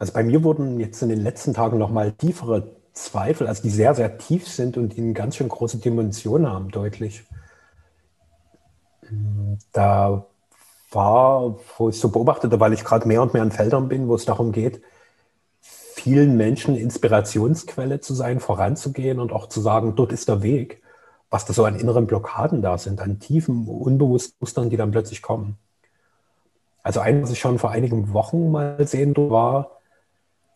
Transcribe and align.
Also 0.00 0.14
bei 0.14 0.22
mir 0.22 0.42
wurden 0.42 0.80
jetzt 0.80 1.02
in 1.02 1.10
den 1.10 1.20
letzten 1.20 1.52
Tagen 1.52 1.76
nochmal 1.76 2.12
tiefere 2.12 2.70
Zweifel, 2.94 3.46
also 3.46 3.62
die 3.62 3.68
sehr, 3.70 3.94
sehr 3.94 4.16
tief 4.16 4.48
sind 4.48 4.78
und 4.78 4.96
die 4.96 5.02
eine 5.02 5.12
ganz 5.12 5.36
schön 5.36 5.48
große 5.48 5.76
Dimension 5.76 6.48
haben, 6.48 6.70
deutlich. 6.70 7.22
Da 9.72 10.24
war, 10.90 11.58
wo 11.76 11.90
ich 11.90 12.00
so 12.00 12.08
beobachtete, 12.08 12.58
weil 12.58 12.72
ich 12.72 12.82
gerade 12.82 13.06
mehr 13.06 13.20
und 13.20 13.34
mehr 13.34 13.42
an 13.42 13.52
Feldern 13.52 13.88
bin, 13.88 14.08
wo 14.08 14.14
es 14.14 14.24
darum 14.24 14.52
geht, 14.52 14.80
vielen 15.60 16.34
Menschen 16.34 16.76
Inspirationsquelle 16.76 18.00
zu 18.00 18.14
sein, 18.14 18.40
voranzugehen 18.40 19.20
und 19.20 19.32
auch 19.32 19.50
zu 19.50 19.60
sagen, 19.60 19.96
dort 19.96 20.12
ist 20.12 20.28
der 20.28 20.42
Weg, 20.42 20.82
was 21.28 21.44
da 21.44 21.52
so 21.52 21.66
an 21.66 21.78
inneren 21.78 22.06
Blockaden 22.06 22.62
da 22.62 22.78
sind, 22.78 23.02
an 23.02 23.20
tiefen, 23.20 23.68
unbewussten 23.68 24.36
Mustern, 24.40 24.70
die 24.70 24.78
dann 24.78 24.92
plötzlich 24.92 25.20
kommen. 25.20 25.58
Also 26.82 27.00
ein, 27.00 27.22
was 27.22 27.30
ich 27.30 27.38
schon 27.38 27.58
vor 27.58 27.70
einigen 27.70 28.14
Wochen 28.14 28.50
mal 28.50 28.86
sehen 28.86 29.14
war, 29.14 29.79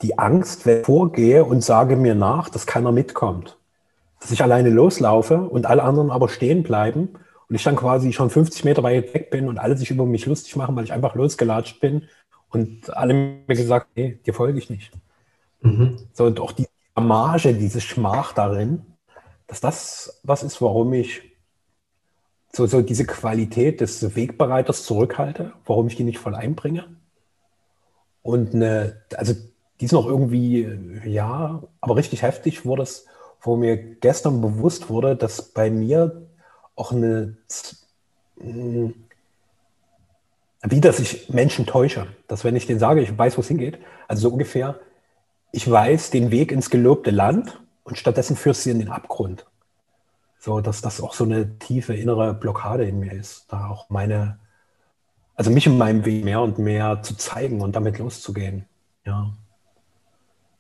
die 0.05 0.19
Angst, 0.19 0.67
wenn 0.67 0.81
ich 0.81 0.87
vorgehe 0.87 1.45
und 1.45 1.65
sage 1.65 1.97
mir 1.97 2.15
nach, 2.15 2.51
dass 2.51 2.67
keiner 2.67 2.93
mitkommt. 2.93 3.57
Dass 4.21 4.31
ich 4.31 4.43
alleine 4.43 4.69
loslaufe 4.69 5.39
und 5.39 5.67
alle 5.67 5.83
anderen 5.83 6.11
aber 6.11 6.29
stehen 6.29 6.63
bleiben 6.63 7.09
und 7.49 7.57
ich 7.57 7.65
dann 7.65 7.77
quasi 7.77 8.13
schon 8.13 8.29
50 8.29 8.65
Meter 8.65 8.83
weit 8.83 9.15
weg 9.15 9.31
bin 9.31 9.49
und 9.49 9.59
alle 9.59 9.77
sich 9.77 9.91
über 9.91 10.05
mich 10.05 10.27
lustig 10.27 10.57
machen, 10.57 10.77
weil 10.77 10.85
ich 10.85 10.93
einfach 10.93 11.15
losgelatscht 11.15 11.81
bin 11.81 12.03
und 12.51 12.95
alle 12.95 13.15
mir 13.15 13.57
gesagt, 13.57 13.89
nee, 13.97 14.19
dir 14.27 14.35
folge 14.35 14.59
ich 14.59 14.69
nicht. 14.69 14.93
Mhm. 15.63 15.97
So, 16.13 16.25
und 16.25 16.39
auch 16.39 16.53
die 16.53 16.69
Marge, 16.95 17.55
diese 17.55 17.81
Schmach 17.81 18.35
darin, 18.35 18.83
dass 19.47 19.61
das 19.61 20.21
was 20.23 20.43
ist, 20.43 20.61
warum 20.61 20.93
ich 20.93 21.23
so, 22.53 22.67
so 22.67 22.83
diese 22.83 23.07
Qualität 23.07 23.81
des 23.81 24.15
Wegbereiters 24.15 24.85
zurückhalte, 24.85 25.53
warum 25.65 25.87
ich 25.87 25.97
die 25.97 26.05
nicht 26.05 26.19
voll 26.19 26.35
einbringe. 26.35 26.85
Und 28.23 28.55
eine, 28.55 29.03
also 29.17 29.35
die 29.81 29.87
ist 29.87 29.93
noch 29.93 30.07
irgendwie, 30.07 30.69
ja, 31.05 31.63
aber 31.81 31.97
richtig 31.97 32.23
heftig 32.23 32.65
wurde 32.65 32.83
es, 32.83 33.07
wo 33.41 33.57
mir 33.57 33.77
gestern 33.77 34.41
bewusst 34.41 34.89
wurde, 34.89 35.17
dass 35.17 35.43
bei 35.43 35.71
mir 35.71 36.27
auch 36.77 36.93
eine, 36.93 37.37
hm, 38.39 38.95
wie 40.63 40.81
dass 40.81 40.99
ich 40.99 41.29
Menschen 41.29 41.67
täusche. 41.67 42.07
Dass 42.27 42.45
wenn 42.45 42.57
ich 42.57 42.67
denen 42.67 42.79
sage, 42.79 43.03
ich 43.03 43.17
weiß, 43.17 43.37
wo 43.37 43.43
es 43.43 43.49
hingeht, 43.49 43.79
also 44.09 44.29
so 44.29 44.33
ungefähr, 44.33 44.81
ich 45.53 45.71
weiß 45.71 46.11
den 46.11 46.31
Weg 46.31 46.53
ins 46.53 46.71
gelobte 46.71 47.11
Land 47.11 47.63
und 47.85 47.99
stattdessen 47.99 48.37
führst 48.37 48.63
sie 48.63 48.71
in 48.71 48.79
den 48.79 48.89
Abgrund. 48.89 49.47
So, 50.39 50.61
dass 50.61 50.81
das 50.81 51.01
auch 51.01 51.15
so 51.15 51.25
eine 51.25 51.59
tiefe 51.59 51.95
innere 51.95 52.35
Blockade 52.35 52.85
in 52.85 52.99
mir 52.99 53.13
ist, 53.13 53.47
da 53.53 53.69
auch 53.69 53.89
meine, 53.89 54.39
also 55.37 55.51
mich 55.51 55.67
in 55.67 55.79
meinem 55.79 56.05
Weg 56.05 56.25
mehr 56.25 56.41
und 56.41 56.59
mehr 56.59 57.03
zu 57.03 57.17
zeigen 57.17 57.61
und 57.61 57.77
damit 57.77 57.99
loszugehen. 57.99 58.67
Ja. 59.05 59.33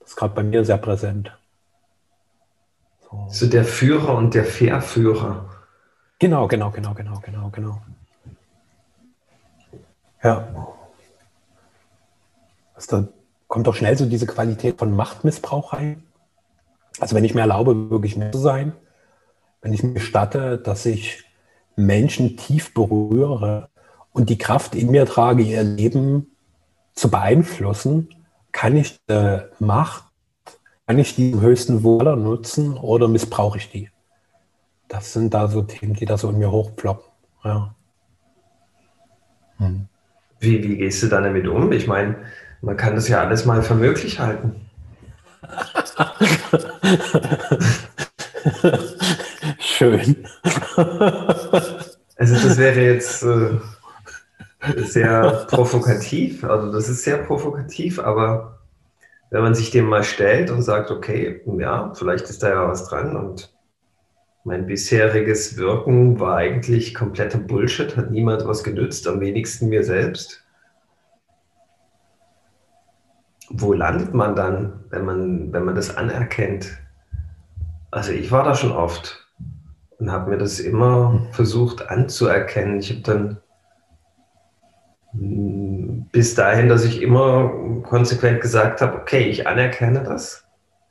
Das 0.04 0.10
ist 0.10 0.16
gerade 0.16 0.34
bei 0.34 0.42
mir 0.42 0.64
sehr 0.64 0.76
präsent. 0.76 1.32
So. 3.00 3.26
so 3.30 3.46
der 3.46 3.64
Führer 3.64 4.14
und 4.14 4.34
der 4.34 4.44
Verführer. 4.44 5.48
Genau, 6.18 6.46
genau, 6.46 6.70
genau, 6.70 6.92
genau, 6.92 7.20
genau, 7.20 7.48
genau. 7.50 7.82
Ja. 10.22 10.48
Also 12.74 13.00
da 13.00 13.08
kommt 13.48 13.66
doch 13.66 13.74
schnell 13.74 13.96
so 13.96 14.04
diese 14.04 14.26
Qualität 14.26 14.78
von 14.78 14.94
Machtmissbrauch 14.94 15.72
rein. 15.72 16.02
Also 17.00 17.16
wenn 17.16 17.24
ich 17.24 17.34
mir 17.34 17.40
erlaube, 17.40 17.90
wirklich 17.90 18.16
mehr 18.16 18.32
zu 18.32 18.38
sein, 18.38 18.72
wenn 19.62 19.72
ich 19.72 19.82
mir 19.82 19.94
gestatte, 19.94 20.58
dass 20.58 20.84
ich 20.84 21.24
Menschen 21.76 22.36
tief 22.36 22.74
berühre 22.74 23.70
und 24.12 24.28
die 24.28 24.38
Kraft 24.38 24.74
in 24.74 24.90
mir 24.90 25.06
trage, 25.06 25.42
ihr 25.42 25.62
Leben 25.62 26.26
zu 26.94 27.10
beeinflussen, 27.10 28.14
kann 28.54 28.76
ich 28.76 28.98
die 29.10 29.40
Macht, 29.58 30.04
kann 30.86 30.98
ich 30.98 31.16
die 31.16 31.38
höchsten 31.38 31.82
Wohler 31.82 32.16
nutzen 32.16 32.78
oder 32.78 33.08
missbrauche 33.08 33.58
ich 33.58 33.70
die? 33.70 33.90
Das 34.88 35.12
sind 35.12 35.34
da 35.34 35.48
so 35.48 35.62
Themen, 35.62 35.94
die 35.94 36.06
da 36.06 36.16
so 36.16 36.30
in 36.30 36.38
mir 36.38 36.50
hochploppen. 36.50 37.04
Ja. 37.42 37.74
Hm. 39.58 39.86
Wie, 40.40 40.62
wie 40.62 40.78
gehst 40.78 41.02
du 41.02 41.08
dann 41.08 41.24
damit 41.24 41.46
um? 41.46 41.72
Ich 41.72 41.86
meine, 41.86 42.16
man 42.62 42.76
kann 42.76 42.94
das 42.94 43.08
ja 43.08 43.20
alles 43.20 43.44
mal 43.44 43.62
für 43.62 43.74
möglich 43.74 44.20
halten. 44.20 44.54
Schön. 49.58 50.24
Also 52.16 52.34
das 52.34 52.56
wäre 52.56 52.80
jetzt 52.80 53.24
äh, 53.24 53.58
sehr 54.76 55.46
provokativ. 55.48 56.44
Also 56.44 56.72
das 56.72 56.88
ist 56.88 57.04
sehr 57.04 57.18
provokativ, 57.18 57.98
aber 57.98 58.58
wenn 59.30 59.42
man 59.42 59.54
sich 59.54 59.70
dem 59.70 59.86
mal 59.86 60.04
stellt 60.04 60.50
und 60.50 60.62
sagt, 60.62 60.90
okay, 60.90 61.42
ja, 61.58 61.92
vielleicht 61.94 62.28
ist 62.30 62.42
da 62.42 62.50
ja 62.50 62.68
was 62.68 62.88
dran 62.88 63.16
und 63.16 63.52
mein 64.44 64.66
bisheriges 64.66 65.56
Wirken 65.56 66.20
war 66.20 66.36
eigentlich 66.36 66.94
kompletter 66.94 67.38
Bullshit, 67.38 67.96
hat 67.96 68.10
niemand 68.10 68.46
was 68.46 68.62
genützt, 68.62 69.08
am 69.08 69.20
wenigsten 69.20 69.70
mir 69.70 69.82
selbst. 69.82 70.44
Wo 73.48 73.72
landet 73.72 74.12
man 74.14 74.36
dann, 74.36 74.84
wenn 74.90 75.04
man, 75.04 75.52
wenn 75.52 75.64
man 75.64 75.74
das 75.74 75.96
anerkennt? 75.96 76.78
Also 77.90 78.12
ich 78.12 78.30
war 78.30 78.44
da 78.44 78.54
schon 78.54 78.72
oft 78.72 79.26
und 79.98 80.12
habe 80.12 80.30
mir 80.30 80.38
das 80.38 80.60
immer 80.60 81.26
versucht 81.32 81.88
anzuerkennen. 81.88 82.80
Ich 82.80 82.90
habe 82.90 83.00
dann 83.00 83.40
bis 85.14 86.34
dahin, 86.34 86.68
dass 86.68 86.84
ich 86.84 87.00
immer 87.00 87.52
konsequent 87.82 88.40
gesagt 88.40 88.80
habe, 88.80 88.98
okay, 88.98 89.28
ich 89.28 89.46
anerkenne 89.46 90.02
das 90.02 90.44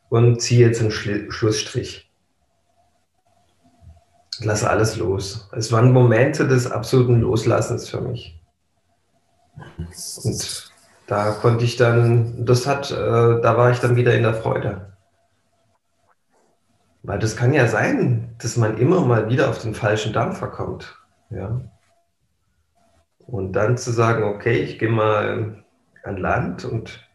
und 0.09 0.41
ziehe 0.41 0.67
jetzt 0.67 0.81
einen 0.81 0.91
Schli 0.91 1.29
Schlussstrich. 1.31 2.09
Lasse 4.39 4.69
alles 4.69 4.97
los. 4.97 5.50
Es 5.51 5.72
waren 5.72 5.91
Momente 5.91 6.47
des 6.47 6.72
absoluten 6.72 7.22
Loslassens 7.22 7.89
für 7.89 8.01
mich. 8.01 8.39
Und 10.23 10.72
da 11.07 11.31
konnte 11.31 11.66
ich 11.66 11.75
dann, 11.75 12.45
das 12.45 12.66
hat, 12.66 12.91
äh, 12.91 12.95
da 12.95 13.57
war 13.57 13.72
ich 13.72 13.79
dann 13.79 13.95
wieder 13.95 14.16
in 14.16 14.23
der 14.23 14.33
Freude. 14.33 14.94
Weil 17.03 17.19
das 17.19 17.35
kann 17.35 17.53
ja 17.53 17.67
sein, 17.67 18.35
dass 18.41 18.57
man 18.57 18.78
immer 18.78 19.01
mal 19.01 19.29
wieder 19.29 19.50
auf 19.50 19.59
den 19.59 19.75
falschen 19.75 20.13
Dampfer 20.13 20.47
kommt. 20.47 20.97
Ja. 21.29 21.62
Und 23.28 23.53
dann 23.53 23.78
zu 23.78 23.91
sagen, 23.91 24.23
okay, 24.23 24.57
ich 24.61 24.79
gehe 24.79 24.89
mal 24.89 25.63
an 26.03 26.17
Land 26.17 26.66
und 26.66 27.07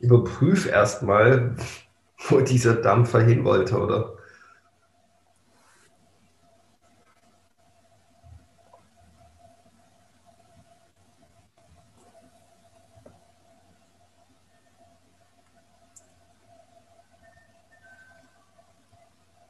überprüfe 0.00 0.70
erstmal, 0.70 1.56
wo 2.28 2.40
dieser 2.40 2.76
Dampfer 2.76 3.20
hin 3.22 3.44
wollte, 3.44 3.78
oder? 3.78 4.14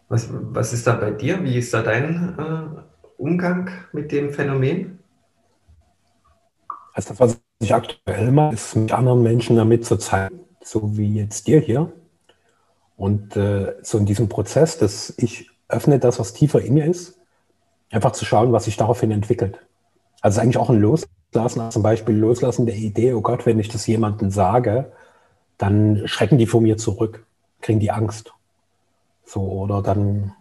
Was, 0.08 0.28
was 0.30 0.72
ist 0.72 0.86
da 0.86 0.94
bei 0.94 1.10
dir? 1.10 1.42
Wie 1.44 1.58
ist 1.58 1.74
da 1.74 1.82
dein 1.82 2.38
äh, 2.38 2.82
Umgang 3.18 3.70
mit 3.92 4.12
dem 4.12 4.30
Phänomen? 4.30 5.03
Also 6.94 7.08
das, 7.10 7.20
was 7.20 7.40
ich 7.58 7.74
aktuell 7.74 8.30
mache, 8.30 8.54
ist 8.54 8.76
mit 8.76 8.92
anderen 8.92 9.22
Menschen 9.22 9.56
damit 9.56 9.84
zu 9.84 9.96
zeigen, 9.96 10.40
so 10.62 10.96
wie 10.96 11.16
jetzt 11.16 11.48
dir 11.48 11.60
hier. 11.60 11.92
Und 12.96 13.36
äh, 13.36 13.74
so 13.82 13.98
in 13.98 14.06
diesem 14.06 14.28
Prozess, 14.28 14.78
dass 14.78 15.12
ich 15.18 15.50
öffne 15.68 15.98
das, 15.98 16.20
was 16.20 16.32
tiefer 16.32 16.62
in 16.62 16.74
mir 16.74 16.86
ist, 16.86 17.18
einfach 17.90 18.12
zu 18.12 18.24
schauen, 18.24 18.52
was 18.52 18.64
sich 18.64 18.76
daraufhin 18.76 19.10
entwickelt. 19.10 19.58
Also 20.20 20.40
eigentlich 20.40 20.56
auch 20.56 20.70
ein 20.70 20.80
Loslassen, 20.80 21.60
also 21.60 21.68
zum 21.70 21.82
Beispiel 21.82 22.14
Loslassen 22.14 22.64
der 22.64 22.76
Idee, 22.76 23.12
oh 23.14 23.20
Gott, 23.20 23.44
wenn 23.44 23.58
ich 23.58 23.68
das 23.68 23.88
jemandem 23.88 24.30
sage, 24.30 24.92
dann 25.58 26.06
schrecken 26.06 26.38
die 26.38 26.46
vor 26.46 26.60
mir 26.60 26.76
zurück, 26.76 27.26
kriegen 27.60 27.80
die 27.80 27.90
Angst. 27.90 28.32
So, 29.26 29.40
oder 29.42 29.82
dann 29.82 30.32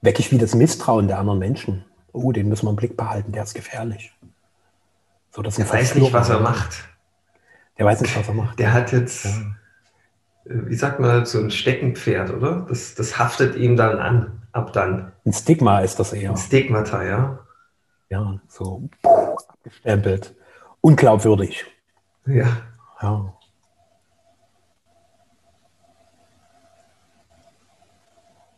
wecke 0.00 0.18
ich 0.18 0.32
wieder 0.32 0.42
das 0.42 0.56
Misstrauen 0.56 1.06
der 1.06 1.20
anderen 1.20 1.38
Menschen. 1.38 1.84
Oh, 2.12 2.32
den 2.32 2.48
müssen 2.48 2.66
wir 2.66 2.70
im 2.70 2.76
Blick 2.76 2.96
behalten, 2.96 3.32
der 3.32 3.42
ist 3.42 3.54
gefährlich. 3.54 4.12
So, 5.30 5.42
das 5.42 5.56
der 5.56 5.70
weiß 5.70 5.94
nicht, 5.94 6.12
was 6.12 6.28
er 6.28 6.40
macht. 6.40 6.88
Der 7.78 7.86
weiß 7.86 8.02
nicht, 8.02 8.16
was 8.16 8.28
er 8.28 8.34
macht. 8.34 8.58
Der 8.58 8.72
hat 8.72 8.92
jetzt. 8.92 9.26
Äh, 9.26 9.30
wie 10.44 10.74
sagt 10.74 11.00
man, 11.00 11.24
so 11.24 11.38
ein 11.38 11.50
Steckenpferd, 11.50 12.30
oder? 12.30 12.66
Das, 12.68 12.94
das 12.94 13.18
haftet 13.18 13.56
ihm 13.56 13.76
dann 13.76 13.98
an, 13.98 14.42
ab 14.52 14.72
dann. 14.72 15.12
Ein 15.24 15.32
Stigma 15.32 15.80
ist 15.80 15.98
das 15.98 16.12
eher. 16.12 16.30
Ein 16.30 16.36
Stigmata, 16.36 17.02
ja. 17.02 17.38
Ja, 18.10 18.40
so 18.48 18.90
abgestempelt. 19.48 20.34
Unglaubwürdig. 20.82 21.64
Ja. 22.26 22.48
Ja. 23.00 23.32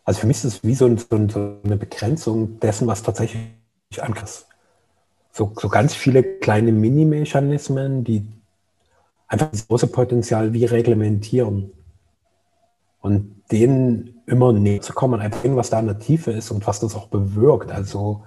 Also 0.04 0.20
für 0.20 0.26
mich 0.26 0.38
ist 0.38 0.44
es 0.44 0.64
wie 0.64 0.74
so, 0.74 0.94
so 0.96 1.06
eine 1.64 1.76
Begrenzung 1.76 2.60
dessen, 2.60 2.86
was 2.86 3.02
tatsächlich 3.02 3.48
angriff. 3.98 4.46
So, 5.32 5.52
so 5.58 5.68
ganz 5.68 5.94
viele 5.94 6.22
kleine 6.22 6.72
Mini-Mechanismen, 6.72 8.04
die 8.04 8.28
einfach 9.26 9.50
das 9.50 9.66
große 9.66 9.88
Potenzial 9.88 10.52
wie 10.52 10.64
reglementieren. 10.64 11.72
Und 13.00 13.42
denen 13.50 14.22
immer 14.26 14.52
näher 14.52 14.80
zu 14.80 14.92
kommen, 14.92 15.20
einfach 15.20 15.42
sehen, 15.42 15.56
was 15.56 15.70
da 15.70 15.80
in 15.80 15.86
der 15.86 15.98
Tiefe 15.98 16.30
ist 16.30 16.50
und 16.50 16.66
was 16.66 16.80
das 16.80 16.94
auch 16.94 17.08
bewirkt. 17.08 17.72
Also 17.72 18.24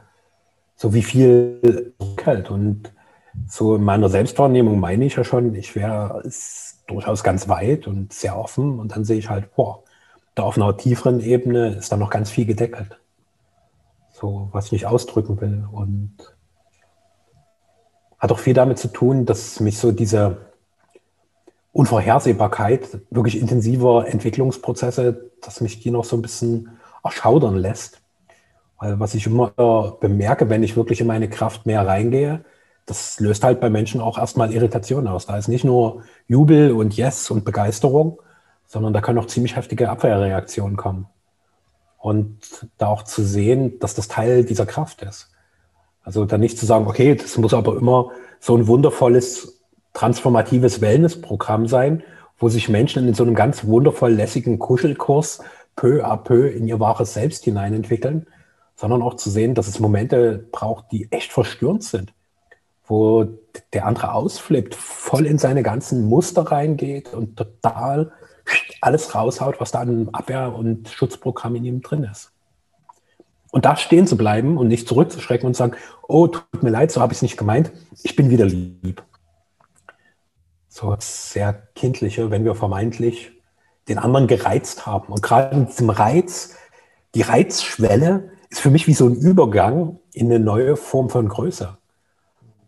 so 0.76 0.94
wie 0.94 1.02
viel 1.02 1.94
hält. 2.24 2.52
Und 2.52 2.92
so 3.48 3.76
in 3.76 3.84
meiner 3.84 4.10
Selbstwahrnehmung 4.10 4.80
meine 4.80 5.06
ich 5.06 5.16
ja 5.16 5.24
schon, 5.24 5.56
ich 5.56 5.76
wäre 5.76 6.22
durchaus 6.88 7.24
ganz 7.24 7.48
weit 7.48 7.88
und 7.88 8.14
sehr 8.14 8.38
offen. 8.38 8.80
Und 8.80 8.92
dann 8.96 9.06
sehe 9.06 9.18
ich 9.18 9.30
halt, 9.30 9.56
boah, 9.56 9.84
da 10.38 10.44
auf 10.44 10.56
einer 10.56 10.78
tieferen 10.78 11.19
Ebene 11.19 11.69
ist 11.75 11.92
da 11.92 11.98
noch 11.98 12.12
ganz 12.12 12.30
viel 12.30 12.45
gedeckelt. 12.45 13.00
So, 14.13 14.50
was 14.51 14.68
ich 14.68 14.72
nicht 14.72 14.86
ausdrücken 14.86 15.42
will. 15.42 15.68
Und 15.72 16.12
hat 18.19 18.31
auch 18.31 18.38
viel 18.39 18.54
damit 18.54 18.78
zu 18.78 18.88
tun, 18.88 19.25
dass 19.25 19.60
mich 19.60 19.80
so 19.80 19.92
diese 19.92 20.38
Unvorhersehbarkeit 21.74 23.00
wirklich 23.10 23.39
intensiver 23.39 24.07
Entwicklungsprozesse, 24.07 25.31
dass 25.42 25.62
mich 25.62 25.80
die 25.80 25.89
noch 25.89 26.06
so 26.06 26.16
ein 26.16 26.22
bisschen 26.22 26.69
erschaudern 27.04 27.56
lässt. 27.56 28.01
Weil 28.78 29.00
was 29.00 29.16
ich 29.16 29.25
immer 29.25 29.98
bemerke, 30.00 30.50
wenn 30.50 30.62
ich 30.62 30.78
wirklich 30.78 31.01
in 31.01 31.07
meine 31.07 31.30
Kraft 31.30 31.66
mehr 31.66 31.86
reingehe, 31.86 32.45
das 32.86 33.19
löst 33.19 33.44
halt 33.44 33.60
bei 33.60 33.72
Menschen 33.72 34.01
auch 34.01 34.19
erstmal 34.19 34.54
Irritation 34.54 35.07
aus. 35.07 35.25
Da 35.25 35.38
ist 35.38 35.48
nicht 35.48 35.66
nur 35.66 36.04
Jubel 36.28 36.72
und 36.74 36.95
Yes 36.95 37.31
und 37.31 37.44
Begeisterung, 37.44 38.19
sondern 38.68 38.94
da 38.94 39.02
können 39.02 39.18
auch 39.19 39.28
ziemlich 39.28 39.56
heftige 39.56 39.90
Abwehrreaktionen 39.90 40.78
kommen. 40.78 41.08
Und 41.98 42.68
da 42.78 42.88
auch 42.88 43.04
zu 43.04 43.24
sehen, 43.24 43.80
dass 43.80 43.96
das 43.96 44.08
Teil 44.08 44.46
dieser 44.46 44.66
Kraft 44.66 45.02
ist. 45.02 45.31
Also 46.04 46.25
da 46.25 46.38
nicht 46.38 46.58
zu 46.58 46.66
sagen, 46.66 46.88
okay, 46.88 47.16
das 47.16 47.38
muss 47.38 47.54
aber 47.54 47.75
immer 47.78 48.12
so 48.40 48.56
ein 48.56 48.68
wundervolles, 48.68 49.62
transformatives 49.94 50.80
Wellnessprogramm 50.80 51.68
sein, 51.68 52.04
wo 52.38 52.50
sich 52.50 52.69
Menschen 52.69 53.08
in 53.08 53.16
so 53.16 53.24
einem 53.24 53.34
ganz 53.34 53.66
wundervoll 53.66 54.14
lässigen 54.14 54.60
Kuschelkurs 54.60 55.40
peu 55.75 56.06
à 56.06 56.18
peu 56.18 56.48
in 56.48 56.68
ihr 56.68 56.80
wahres 56.80 57.14
Selbst 57.14 57.46
hineinentwickeln, 57.46 58.28
sondern 58.75 59.02
auch 59.02 59.16
zu 59.16 59.30
sehen, 59.31 59.56
dass 59.56 59.68
es 59.68 59.80
Momente 59.80 60.46
braucht, 60.52 60.92
die 60.92 61.12
echt 61.12 61.31
verstörend 61.31 61.84
sind 61.84 62.14
wo 62.88 63.25
der 63.74 63.86
andere 63.86 64.14
ausflippt, 64.14 64.74
voll 64.74 65.25
in 65.25 65.38
seine 65.38 65.62
ganzen 65.62 66.06
Muster 66.06 66.44
reingeht 66.44 67.14
und 67.14 67.36
total 67.36 68.12
alles 68.82 69.14
raushaut, 69.16 69.60
was 69.60 69.72
da 69.72 69.80
an 69.80 70.10
Abwehr- 70.14 70.56
und 70.56 70.90
Schutzprogramm 70.90 71.56
in 71.56 71.66
ihm 71.66 71.82
drin 71.82 72.04
ist. 72.04 72.32
Und 73.52 73.66
da 73.66 73.76
stehen 73.76 74.08
zu 74.08 74.18
bleiben 74.18 74.58
und 74.58 74.68
nicht 74.68 74.88
zurückzuschrecken 74.88 75.48
und 75.48 75.56
sagen, 75.56 75.76
oh, 76.08 76.28
tut 76.28 76.64
mir 76.64 76.70
leid, 76.70 76.92
so 76.92 77.02
habe 77.02 77.14
ich 77.14 77.18
es 77.20 77.22
nicht 77.22 77.38
gemeint, 77.38 77.72
ich 78.04 78.16
bin 78.16 78.30
wieder 78.30 78.46
lieb. 78.46 79.04
So 80.68 80.96
sehr 81.00 81.54
kindliche, 81.74 82.30
wenn 82.30 82.46
wir 82.46 82.56
vermeintlich 82.56 83.32
den 83.88 83.98
anderen 83.98 84.28
gereizt 84.28 84.86
haben. 84.86 85.12
Und 85.12 85.24
gerade 85.24 85.56
in 85.56 85.68
diesem 85.68 85.90
Reiz, 85.90 86.56
die 87.16 87.22
Reizschwelle 87.22 88.32
ist 88.50 88.60
für 88.60 88.70
mich 88.70 88.88
wie 88.88 88.94
so 88.94 89.08
ein 89.08 89.16
Übergang 89.16 90.00
in 90.14 90.28
eine 90.28 90.40
neue 90.40 90.76
Form 90.76 91.10
von 91.10 91.28
Größe. 91.28 91.78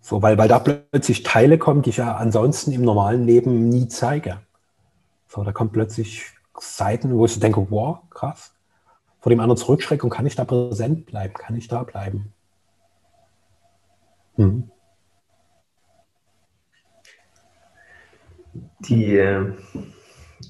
So, 0.01 0.21
weil, 0.21 0.37
weil 0.37 0.47
da 0.47 0.59
plötzlich 0.59 1.23
Teile 1.23 1.57
kommen, 1.57 1.81
die 1.81 1.91
ich 1.91 1.97
ja 1.97 2.15
ansonsten 2.15 2.71
im 2.71 2.81
normalen 2.81 3.25
Leben 3.25 3.69
nie 3.69 3.89
zeige. 3.89 4.39
So, 5.29 5.43
da 5.43 5.53
kommen 5.53 5.71
plötzlich 5.71 6.25
Seiten, 6.59 7.15
wo 7.15 7.25
ich 7.25 7.39
denke, 7.39 7.65
wow, 7.69 7.99
krass. 8.09 8.53
Vor 9.21 9.29
dem 9.29 9.39
anderen 9.39 9.57
zurückschrecke 9.57 10.03
und 10.03 10.09
kann 10.09 10.25
ich 10.25 10.35
da 10.35 10.43
präsent 10.43 11.05
bleiben? 11.05 11.33
Kann 11.33 11.55
ich 11.55 11.69
da 11.69 11.83
bleiben? 11.83 12.33
Hm. 14.35 14.69
Die 18.79 19.17
äh, 19.17 19.53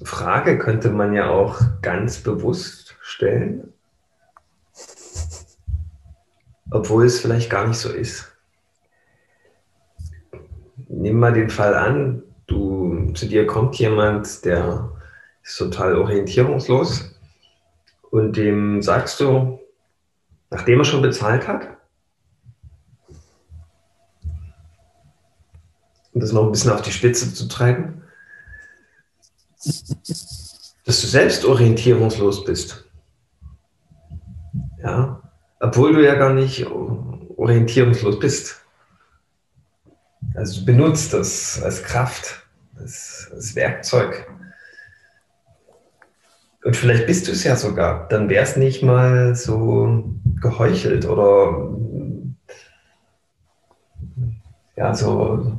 Frage 0.02 0.58
könnte 0.58 0.90
man 0.90 1.12
ja 1.12 1.28
auch 1.28 1.60
ganz 1.82 2.20
bewusst 2.22 2.96
stellen, 3.00 3.72
obwohl 6.70 7.04
es 7.04 7.20
vielleicht 7.20 7.50
gar 7.50 7.68
nicht 7.68 7.78
so 7.78 7.90
ist 7.90 8.30
nimm 10.90 11.18
mal 11.18 11.32
den 11.32 11.50
Fall 11.50 11.74
an, 11.74 12.22
zu 13.14 13.26
dir 13.26 13.46
kommt 13.46 13.76
jemand, 13.76 14.44
der 14.44 14.90
ist 15.42 15.58
total 15.58 15.96
orientierungslos 15.96 17.14
und 18.10 18.36
dem 18.36 18.82
sagst 18.82 19.20
du, 19.20 19.58
nachdem 20.50 20.80
er 20.80 20.84
schon 20.84 21.02
bezahlt 21.02 21.46
hat, 21.46 21.68
um 26.12 26.20
das 26.20 26.32
noch 26.32 26.44
ein 26.44 26.52
bisschen 26.52 26.72
auf 26.72 26.82
die 26.82 26.92
Spitze 26.92 27.32
zu 27.32 27.48
treiben, 27.48 28.02
dass 30.84 31.00
du 31.02 31.06
selbst 31.06 31.44
orientierungslos 31.44 32.44
bist. 32.44 32.84
Ja, 34.82 35.22
obwohl 35.60 35.92
du 35.94 36.04
ja 36.04 36.14
gar 36.14 36.32
nicht 36.32 36.66
orientierungslos 36.66 38.18
bist. 38.18 38.64
Also 40.34 40.64
benutzt 40.64 41.12
das 41.12 41.62
als 41.62 41.82
Kraft, 41.82 42.46
als, 42.80 43.30
als 43.32 43.54
Werkzeug. 43.54 44.26
Und 46.62 46.76
vielleicht 46.76 47.06
bist 47.06 47.26
du 47.26 47.32
es 47.32 47.44
ja 47.44 47.56
sogar. 47.56 48.08
Dann 48.08 48.28
wäre 48.28 48.42
es 48.42 48.56
nicht 48.56 48.82
mal 48.82 49.34
so 49.34 50.14
geheuchelt 50.40 51.06
oder 51.06 51.74
ja, 54.76 54.94
so, 54.94 55.58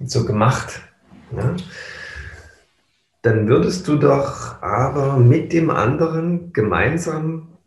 so 0.00 0.24
gemacht. 0.24 0.80
Ja? 1.36 1.56
Dann 3.22 3.48
würdest 3.48 3.86
du 3.88 3.96
doch 3.96 4.62
aber 4.62 5.18
mit 5.18 5.52
dem 5.52 5.70
anderen 5.70 6.52
gemeinsam 6.52 7.57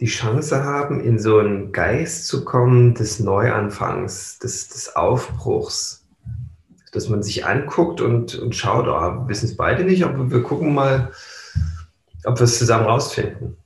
die 0.00 0.06
Chance 0.06 0.64
haben, 0.64 1.00
in 1.00 1.18
so 1.18 1.38
einen 1.38 1.72
Geist 1.72 2.26
zu 2.26 2.44
kommen 2.44 2.94
des 2.94 3.18
Neuanfangs, 3.18 4.38
des, 4.38 4.68
des 4.68 4.94
Aufbruchs. 4.94 6.06
Dass 6.92 7.08
man 7.08 7.22
sich 7.22 7.44
anguckt 7.44 8.00
und, 8.00 8.36
und 8.36 8.54
schaut, 8.54 8.86
oh, 8.86 8.90
wir 8.90 9.28
wissen 9.28 9.46
es 9.46 9.56
beide 9.56 9.84
nicht, 9.84 10.04
aber 10.04 10.30
wir 10.30 10.42
gucken 10.42 10.72
mal, 10.72 11.10
ob 12.24 12.38
wir 12.38 12.44
es 12.44 12.58
zusammen 12.58 12.86
rausfinden. 12.86 13.56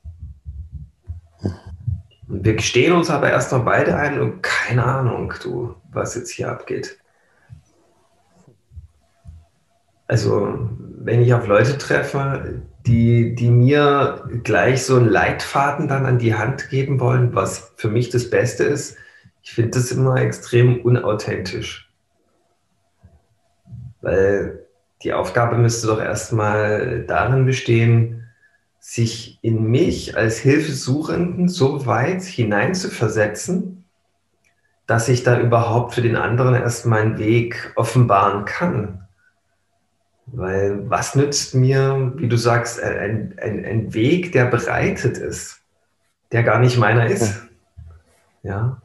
Und 2.28 2.44
wir 2.44 2.54
gestehen 2.54 2.94
uns 2.94 3.10
aber 3.10 3.30
erst 3.30 3.52
noch 3.52 3.64
beide 3.64 3.94
ein 3.94 4.20
und 4.20 4.42
keine 4.42 4.84
Ahnung, 4.84 5.34
du, 5.42 5.74
was 5.92 6.14
jetzt 6.14 6.30
hier 6.30 6.50
abgeht. 6.50 6.98
Also, 10.08 10.68
wenn 10.98 11.22
ich 11.22 11.32
auf 11.32 11.46
Leute 11.46 11.78
treffe, 11.78 12.62
die, 12.86 13.34
die 13.34 13.50
mir 13.50 14.28
gleich 14.42 14.84
so 14.84 14.96
einen 14.96 15.08
Leitfaden 15.08 15.88
dann 15.88 16.06
an 16.06 16.18
die 16.18 16.34
Hand 16.34 16.68
geben 16.70 17.00
wollen, 17.00 17.34
was 17.34 17.72
für 17.76 17.88
mich 17.88 18.10
das 18.10 18.28
Beste 18.28 18.64
ist. 18.64 18.96
Ich 19.42 19.52
finde 19.52 19.70
das 19.70 19.92
immer 19.92 20.16
extrem 20.16 20.80
unauthentisch. 20.80 21.90
Weil 24.00 24.66
die 25.02 25.12
Aufgabe 25.12 25.58
müsste 25.58 25.88
doch 25.88 26.00
erstmal 26.00 27.04
darin 27.06 27.46
bestehen, 27.46 28.28
sich 28.78 29.38
in 29.42 29.70
mich 29.70 30.16
als 30.16 30.38
Hilfesuchenden 30.38 31.48
so 31.48 31.86
weit 31.86 32.22
hineinzuversetzen, 32.22 33.84
dass 34.86 35.08
ich 35.08 35.22
da 35.22 35.38
überhaupt 35.38 35.94
für 35.94 36.02
den 36.02 36.16
anderen 36.16 36.54
erst 36.54 36.86
meinen 36.86 37.18
Weg 37.18 37.72
offenbaren 37.76 38.44
kann. 38.44 39.06
Weil 40.34 40.88
was 40.88 41.14
nützt 41.14 41.54
mir, 41.54 42.12
wie 42.16 42.26
du 42.26 42.36
sagst, 42.36 42.82
ein, 42.82 43.34
ein, 43.38 43.64
ein 43.64 43.94
Weg, 43.94 44.32
der 44.32 44.46
bereitet 44.46 45.18
ist, 45.18 45.60
der 46.32 46.42
gar 46.42 46.58
nicht 46.58 46.78
meiner 46.78 47.06
ist? 47.06 47.46
Ja. 48.42 48.80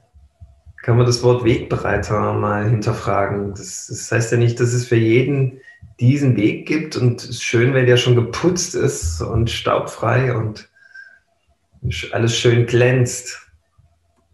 Kann 0.84 0.98
man 0.98 1.06
das 1.06 1.24
Wort 1.24 1.46
Wegbereiter 1.46 2.34
mal 2.34 2.70
hinterfragen? 2.70 3.52
Das, 3.52 3.88
das 3.88 4.12
heißt 4.12 4.32
ja 4.34 4.38
nicht, 4.38 4.60
dass 4.60 4.74
es 4.74 4.88
für 4.88 4.98
jeden 4.98 5.62
diesen 6.02 6.36
Weg 6.36 6.68
gibt 6.68 6.98
und 6.98 7.22
es 7.22 7.30
ist 7.30 7.44
schön, 7.44 7.74
wenn 7.74 7.88
der 7.88 7.98
schon 7.98 8.16
geputzt 8.16 8.76
ist 8.76 9.22
und 9.22 9.50
staubfrei 9.50 10.36
und 10.36 10.70
alles 12.12 12.38
schön 12.38 12.66
glänzt. 12.66 13.50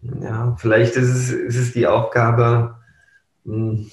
Ja, 0.01 0.55
vielleicht 0.57 0.95
ist 0.95 1.09
es, 1.09 1.31
ist 1.31 1.57
es 1.57 1.73
die 1.73 1.87
Aufgabe, 1.87 2.75
hm, 3.45 3.89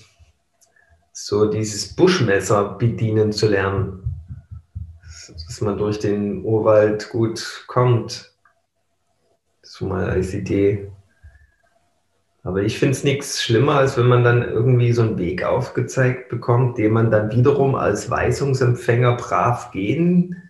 so 1.12 1.46
dieses 1.50 1.94
Buschmesser 1.94 2.76
bedienen 2.78 3.32
zu 3.32 3.48
lernen. 3.48 4.02
Dass 5.46 5.60
man 5.60 5.78
durch 5.78 5.98
den 5.98 6.44
Urwald 6.44 7.10
gut 7.10 7.64
kommt. 7.66 8.32
So 9.62 9.86
mal 9.86 10.08
als 10.08 10.34
Idee. 10.34 10.90
Aber 12.42 12.62
ich 12.62 12.78
finde 12.78 12.92
es 12.92 13.04
nichts 13.04 13.42
schlimmer, 13.42 13.74
als 13.76 13.98
wenn 13.98 14.06
man 14.06 14.24
dann 14.24 14.42
irgendwie 14.42 14.92
so 14.92 15.02
einen 15.02 15.18
Weg 15.18 15.44
aufgezeigt 15.44 16.30
bekommt, 16.30 16.78
den 16.78 16.92
man 16.92 17.10
dann 17.10 17.30
wiederum 17.30 17.74
als 17.74 18.10
Weisungsempfänger 18.10 19.16
brav 19.16 19.70
gehen 19.72 20.42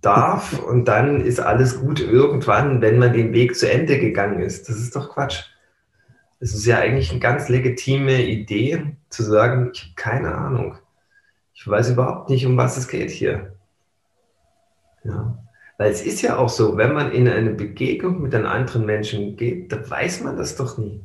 darf. 0.00 0.58
Und 0.66 0.86
dann 0.86 1.20
ist 1.20 1.40
alles 1.40 1.80
gut 1.80 2.00
irgendwann, 2.00 2.80
wenn 2.80 2.98
man 2.98 3.12
den 3.12 3.32
Weg 3.32 3.56
zu 3.56 3.70
Ende 3.70 3.98
gegangen 3.98 4.40
ist. 4.40 4.68
Das 4.68 4.76
ist 4.76 4.96
doch 4.96 5.10
Quatsch. 5.10 5.44
Es 6.40 6.54
ist 6.54 6.66
ja 6.66 6.78
eigentlich 6.78 7.12
eine 7.12 7.20
ganz 7.20 7.48
legitime 7.48 8.20
Idee, 8.24 8.96
zu 9.12 9.22
sagen, 9.22 9.70
ich 9.72 9.82
habe 9.82 9.94
keine 9.96 10.34
Ahnung. 10.34 10.78
Ich 11.54 11.66
weiß 11.66 11.90
überhaupt 11.90 12.30
nicht, 12.30 12.46
um 12.46 12.56
was 12.56 12.76
es 12.76 12.88
geht 12.88 13.10
hier. 13.10 13.54
Ja. 15.04 15.38
Weil 15.78 15.90
es 15.90 16.02
ist 16.02 16.22
ja 16.22 16.36
auch 16.36 16.48
so, 16.48 16.76
wenn 16.76 16.92
man 16.92 17.12
in 17.12 17.28
eine 17.28 17.50
Begegnung 17.50 18.20
mit 18.22 18.34
einem 18.34 18.46
anderen 18.46 18.86
Menschen 18.86 19.36
geht, 19.36 19.72
dann 19.72 19.88
weiß 19.88 20.22
man 20.22 20.36
das 20.36 20.56
doch 20.56 20.78
nie. 20.78 21.04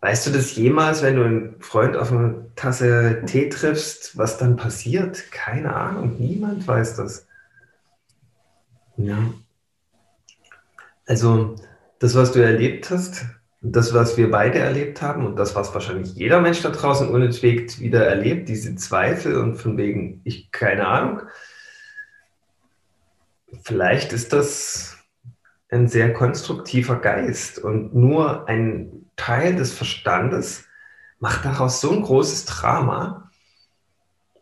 Weißt 0.00 0.26
du 0.26 0.30
das 0.30 0.54
jemals, 0.56 1.02
wenn 1.02 1.16
du 1.16 1.24
einen 1.24 1.60
Freund 1.60 1.96
auf 1.96 2.12
eine 2.12 2.50
Tasse 2.54 3.22
Tee 3.26 3.48
triffst, 3.48 4.16
was 4.16 4.38
dann 4.38 4.56
passiert? 4.56 5.30
Keine 5.32 5.74
Ahnung, 5.74 6.16
niemand 6.18 6.66
weiß 6.66 6.96
das. 6.96 7.26
Ja. 8.96 9.18
Also, 11.06 11.56
das, 11.98 12.14
was 12.14 12.32
du 12.32 12.40
erlebt 12.40 12.90
hast, 12.90 13.24
das, 13.72 13.94
was 13.94 14.16
wir 14.16 14.30
beide 14.30 14.58
erlebt 14.58 15.02
haben 15.02 15.26
und 15.26 15.36
das, 15.36 15.54
was 15.54 15.72
wahrscheinlich 15.74 16.14
jeder 16.14 16.40
Mensch 16.40 16.62
da 16.62 16.70
draußen 16.70 17.08
unentwegt 17.08 17.80
wieder 17.80 18.06
erlebt, 18.06 18.48
diese 18.48 18.74
Zweifel 18.76 19.36
und 19.36 19.56
von 19.56 19.76
wegen, 19.76 20.20
ich 20.24 20.50
keine 20.50 20.86
Ahnung, 20.86 21.22
vielleicht 23.62 24.12
ist 24.12 24.32
das 24.32 24.96
ein 25.70 25.88
sehr 25.88 26.12
konstruktiver 26.12 26.96
Geist 26.96 27.58
und 27.58 27.94
nur 27.94 28.48
ein 28.48 29.06
Teil 29.16 29.56
des 29.56 29.72
Verstandes 29.72 30.64
macht 31.18 31.44
daraus 31.44 31.80
so 31.80 31.90
ein 31.90 32.02
großes 32.02 32.44
Drama, 32.44 33.30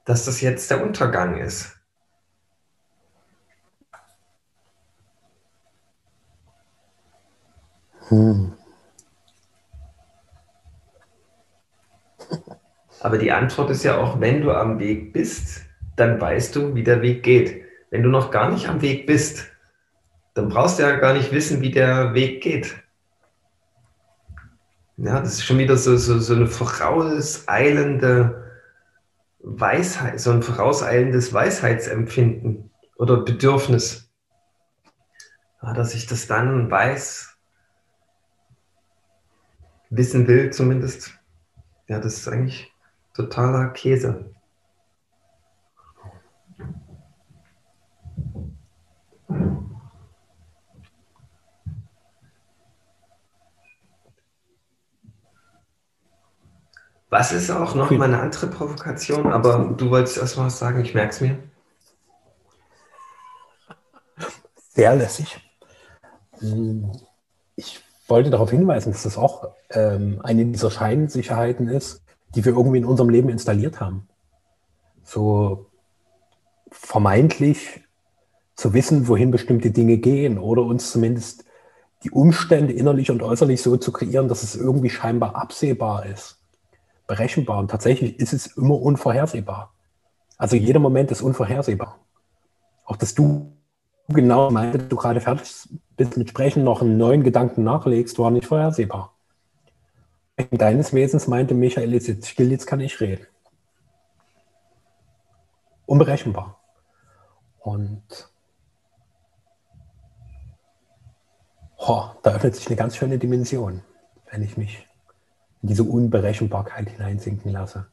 dass 0.04 0.24
das 0.24 0.40
jetzt 0.40 0.70
der 0.70 0.82
Untergang 0.82 1.38
ist. 1.38 1.76
Hm. 8.08 8.52
Aber 13.00 13.18
die 13.18 13.32
Antwort 13.32 13.70
ist 13.70 13.84
ja 13.84 13.98
auch, 13.98 14.20
wenn 14.20 14.40
du 14.40 14.50
am 14.50 14.78
Weg 14.78 15.12
bist, 15.12 15.62
dann 15.96 16.20
weißt 16.20 16.56
du, 16.56 16.74
wie 16.74 16.82
der 16.82 17.02
Weg 17.02 17.22
geht. 17.22 17.62
Wenn 17.90 18.02
du 18.02 18.08
noch 18.08 18.30
gar 18.30 18.50
nicht 18.50 18.68
am 18.68 18.82
Weg 18.82 19.06
bist, 19.06 19.46
dann 20.34 20.48
brauchst 20.48 20.78
du 20.78 20.82
ja 20.82 20.96
gar 20.96 21.12
nicht 21.12 21.32
wissen, 21.32 21.60
wie 21.60 21.70
der 21.70 22.14
Weg 22.14 22.42
geht. 22.42 22.74
Ja, 24.96 25.20
das 25.20 25.34
ist 25.34 25.44
schon 25.44 25.58
wieder 25.58 25.76
so, 25.76 25.96
so, 25.96 26.18
so 26.18 26.34
eine 26.34 26.46
vorauseilende 26.46 28.44
Weisheit, 29.40 30.20
so 30.20 30.30
ein 30.30 30.42
vorauseilendes 30.42 31.32
Weisheitsempfinden 31.32 32.70
oder 32.96 33.18
Bedürfnis. 33.18 34.10
Ja, 35.62 35.72
dass 35.72 35.94
ich 35.94 36.06
das 36.06 36.26
dann 36.26 36.70
weiß, 36.70 37.36
wissen 39.90 40.26
will 40.26 40.50
zumindest. 40.50 41.12
Ja, 41.86 41.98
das 41.98 42.14
ist 42.14 42.28
eigentlich 42.28 42.72
totaler 43.14 43.68
Käse. 43.70 44.30
Was 57.10 57.30
ist 57.30 57.48
auch 57.48 57.76
noch 57.76 57.90
mal 57.92 58.06
eine 58.06 58.20
andere 58.20 58.48
Provokation, 58.48 59.32
aber 59.32 59.72
du 59.76 59.88
wolltest 59.90 60.16
erst 60.18 60.36
mal 60.36 60.46
was 60.46 60.58
sagen, 60.58 60.80
ich 60.80 60.94
merke 60.94 61.10
es 61.12 61.20
mir. 61.20 61.38
Sehr 64.74 64.96
lässig. 64.96 65.38
Ich 67.54 67.80
wollte 68.06 68.30
darauf 68.30 68.50
hinweisen, 68.50 68.92
dass 68.92 69.04
das 69.04 69.18
auch 69.18 69.48
ähm, 69.70 70.20
eine 70.22 70.44
dieser 70.46 70.70
Scheinsicherheiten 70.70 71.68
ist, 71.68 72.02
die 72.34 72.44
wir 72.44 72.52
irgendwie 72.52 72.78
in 72.78 72.84
unserem 72.84 73.10
Leben 73.10 73.28
installiert 73.28 73.80
haben. 73.80 74.08
So 75.02 75.66
vermeintlich 76.70 77.82
zu 78.56 78.72
wissen, 78.72 79.08
wohin 79.08 79.30
bestimmte 79.30 79.70
Dinge 79.70 79.98
gehen 79.98 80.38
oder 80.38 80.62
uns 80.62 80.90
zumindest 80.90 81.44
die 82.02 82.10
Umstände 82.10 82.72
innerlich 82.72 83.10
und 83.10 83.22
äußerlich 83.22 83.62
so 83.62 83.76
zu 83.76 83.90
kreieren, 83.92 84.28
dass 84.28 84.42
es 84.42 84.56
irgendwie 84.56 84.90
scheinbar 84.90 85.34
absehbar 85.36 86.06
ist 86.06 86.38
berechenbar. 87.06 87.58
Und 87.58 87.70
tatsächlich 87.70 88.18
ist 88.18 88.32
es 88.32 88.46
immer 88.56 88.80
unvorhersehbar. 88.80 89.72
Also 90.36 90.56
jeder 90.56 90.80
Moment 90.80 91.10
ist 91.10 91.22
unvorhersehbar. 91.22 91.98
Auch 92.84 92.96
dass 92.96 93.14
du 93.14 93.52
genau 94.08 94.50
meinte, 94.50 94.78
du 94.78 94.96
gerade 94.96 95.20
fertig 95.20 95.68
bist 95.96 96.16
mit 96.16 96.28
Sprechen, 96.28 96.64
noch 96.64 96.82
einen 96.82 96.96
neuen 96.96 97.22
Gedanken 97.22 97.64
nachlegst, 97.64 98.18
war 98.18 98.30
nicht 98.30 98.46
vorhersehbar. 98.46 99.14
Deines 100.50 100.92
Wesens 100.92 101.28
meinte 101.28 101.54
Michael, 101.54 101.92
jetzt 101.92 102.26
still, 102.26 102.50
jetzt 102.50 102.66
kann 102.66 102.80
ich 102.80 103.00
reden. 103.00 103.26
Unberechenbar. 105.86 106.60
Und 107.60 108.02
oh, 111.78 112.06
da 112.22 112.34
öffnet 112.34 112.56
sich 112.56 112.66
eine 112.66 112.76
ganz 112.76 112.96
schöne 112.96 113.18
Dimension, 113.18 113.82
wenn 114.30 114.42
ich 114.42 114.56
mich 114.56 114.88
in 115.62 115.68
diese 115.68 115.84
Unberechenbarkeit 115.84 116.90
hineinsinken 116.90 117.52
lasse. 117.52 117.86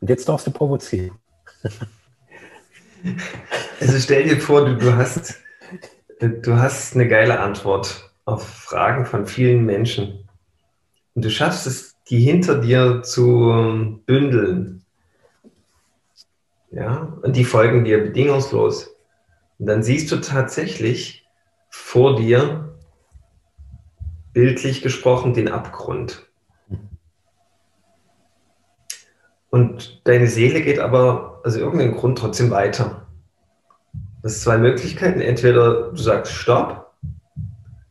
Und 0.00 0.08
jetzt 0.08 0.28
darfst 0.28 0.46
du 0.46 0.50
provozieren. 0.50 1.18
Also 3.80 3.98
stell 3.98 4.24
dir 4.24 4.40
vor, 4.40 4.64
du, 4.64 4.76
du, 4.76 4.96
hast, 4.96 5.40
du 6.20 6.56
hast 6.56 6.94
eine 6.94 7.08
geile 7.08 7.40
Antwort 7.40 8.10
auf 8.24 8.46
Fragen 8.46 9.04
von 9.04 9.26
vielen 9.26 9.64
Menschen. 9.66 10.28
Und 11.14 11.24
du 11.24 11.30
schaffst 11.30 11.66
es, 11.66 11.94
die 12.08 12.20
hinter 12.20 12.60
dir 12.60 13.02
zu 13.02 14.00
bündeln. 14.06 14.82
Ja, 16.70 17.18
und 17.22 17.36
die 17.36 17.44
folgen 17.44 17.84
dir 17.84 18.02
bedingungslos. 18.02 18.96
Und 19.58 19.66
dann 19.66 19.82
siehst 19.82 20.10
du 20.10 20.16
tatsächlich 20.16 21.26
vor 21.68 22.16
dir, 22.16 22.74
bildlich 24.32 24.82
gesprochen, 24.82 25.32
den 25.32 25.48
Abgrund. 25.48 26.26
Und 29.48 30.02
deine 30.04 30.26
Seele 30.26 30.60
geht 30.62 30.78
aber 30.78 31.40
aus 31.44 31.56
irgendeinem 31.56 31.94
Grund 31.94 32.18
trotzdem 32.18 32.50
weiter. 32.50 33.05
Sind 34.26 34.40
zwei 34.40 34.58
Möglichkeiten. 34.58 35.20
Entweder 35.20 35.90
du 35.90 35.96
sagst 35.96 36.32
Stopp 36.32 36.92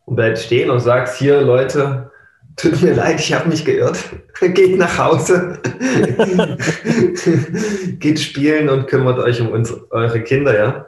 und 0.05 0.15
bleibst 0.15 0.45
stehen 0.45 0.69
und 0.69 0.81
sagst, 0.81 1.17
hier 1.17 1.41
Leute, 1.41 2.11
tut 2.57 2.81
mir 2.81 2.93
leid, 2.93 3.19
ich 3.19 3.33
habe 3.33 3.47
mich 3.47 3.63
geirrt. 3.63 3.97
Geht 4.41 4.77
nach 4.77 4.97
Hause. 4.97 5.59
Geht 7.99 8.19
spielen 8.19 8.69
und 8.69 8.87
kümmert 8.87 9.19
euch 9.19 9.39
um 9.39 9.49
uns, 9.49 9.73
eure 9.91 10.21
Kinder, 10.21 10.57
ja. 10.57 10.87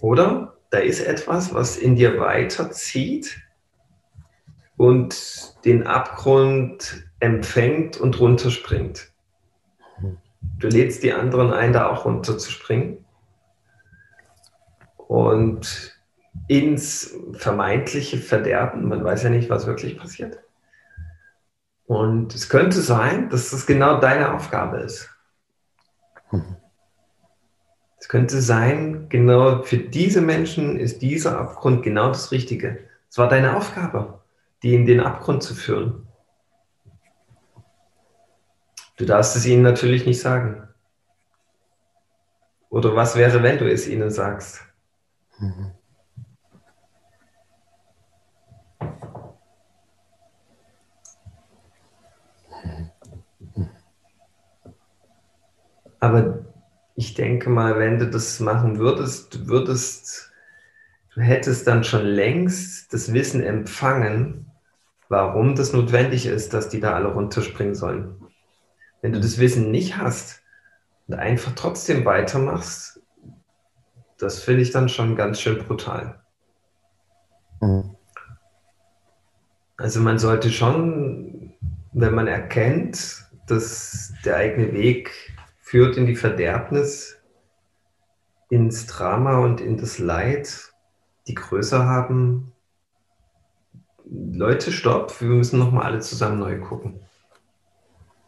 Oder 0.00 0.54
da 0.70 0.78
ist 0.78 1.00
etwas, 1.00 1.52
was 1.52 1.76
in 1.76 1.96
dir 1.96 2.20
weiterzieht 2.20 3.40
und 4.76 5.16
den 5.64 5.86
Abgrund 5.86 7.04
empfängt 7.18 7.96
und 7.96 8.20
runterspringt. 8.20 9.08
Du 10.58 10.68
lädst 10.68 11.02
die 11.02 11.12
anderen 11.12 11.52
ein, 11.52 11.72
da 11.72 11.88
auch 11.88 12.04
runterzuspringen 12.04 13.04
und 15.10 15.98
ins 16.46 17.16
vermeintliche 17.32 18.18
Verderben. 18.18 18.88
Man 18.88 19.02
weiß 19.02 19.24
ja 19.24 19.30
nicht, 19.30 19.50
was 19.50 19.66
wirklich 19.66 19.98
passiert. 19.98 20.38
Und 21.86 22.32
es 22.32 22.48
könnte 22.48 22.80
sein, 22.80 23.28
dass 23.28 23.50
das 23.50 23.66
genau 23.66 23.98
deine 23.98 24.32
Aufgabe 24.32 24.78
ist. 24.78 25.10
Es 27.98 28.08
könnte 28.08 28.40
sein, 28.40 29.08
genau 29.08 29.64
für 29.64 29.78
diese 29.78 30.20
Menschen 30.20 30.78
ist 30.78 31.02
dieser 31.02 31.40
Abgrund 31.40 31.82
genau 31.82 32.06
das 32.06 32.30
Richtige. 32.30 32.78
Es 33.10 33.18
war 33.18 33.28
deine 33.28 33.56
Aufgabe, 33.56 34.20
die 34.62 34.76
in 34.76 34.86
den 34.86 35.00
Abgrund 35.00 35.42
zu 35.42 35.56
führen. 35.56 36.06
Du 38.96 39.04
darfst 39.04 39.34
es 39.34 39.44
ihnen 39.44 39.62
natürlich 39.62 40.06
nicht 40.06 40.20
sagen. 40.20 40.68
Oder 42.68 42.94
was 42.94 43.16
wäre, 43.16 43.42
wenn 43.42 43.58
du 43.58 43.68
es 43.68 43.88
ihnen 43.88 44.12
sagst? 44.12 44.69
Aber 55.98 56.44
ich 56.96 57.14
denke 57.14 57.50
mal, 57.50 57.78
wenn 57.78 57.98
du 57.98 58.08
das 58.08 58.40
machen 58.40 58.78
würdest, 58.78 59.34
du 59.34 59.46
würdest, 59.48 60.32
du 61.14 61.20
hättest 61.20 61.66
dann 61.66 61.84
schon 61.84 62.04
längst 62.04 62.92
das 62.92 63.12
Wissen 63.12 63.42
empfangen, 63.42 64.50
warum 65.08 65.54
das 65.56 65.72
notwendig 65.72 66.26
ist, 66.26 66.52
dass 66.54 66.68
die 66.68 66.80
da 66.80 66.94
alle 66.94 67.08
runterspringen 67.08 67.74
sollen. 67.74 68.16
Wenn 69.02 69.12
du 69.12 69.20
das 69.20 69.38
Wissen 69.38 69.70
nicht 69.70 69.96
hast 69.96 70.42
und 71.06 71.14
einfach 71.14 71.52
trotzdem 71.54 72.04
weitermachst, 72.04 72.99
das 74.20 74.42
finde 74.42 74.62
ich 74.62 74.70
dann 74.70 74.88
schon 74.88 75.16
ganz 75.16 75.40
schön 75.40 75.58
brutal. 75.64 76.20
Mhm. 77.60 77.96
Also 79.76 80.00
man 80.00 80.18
sollte 80.18 80.50
schon, 80.50 81.54
wenn 81.92 82.14
man 82.14 82.26
erkennt, 82.26 83.24
dass 83.46 84.12
der 84.24 84.36
eigene 84.36 84.72
Weg 84.72 85.10
führt 85.60 85.96
in 85.96 86.06
die 86.06 86.16
Verderbnis, 86.16 87.16
ins 88.50 88.86
Drama 88.86 89.38
und 89.38 89.60
in 89.60 89.78
das 89.78 89.98
Leid, 89.98 90.72
die 91.26 91.34
Größe 91.34 91.84
haben, 91.84 92.52
Leute, 94.04 94.72
stopp, 94.72 95.20
wir 95.20 95.28
müssen 95.28 95.58
nochmal 95.58 95.84
alle 95.84 96.00
zusammen 96.00 96.40
neu 96.40 96.58
gucken. 96.58 97.00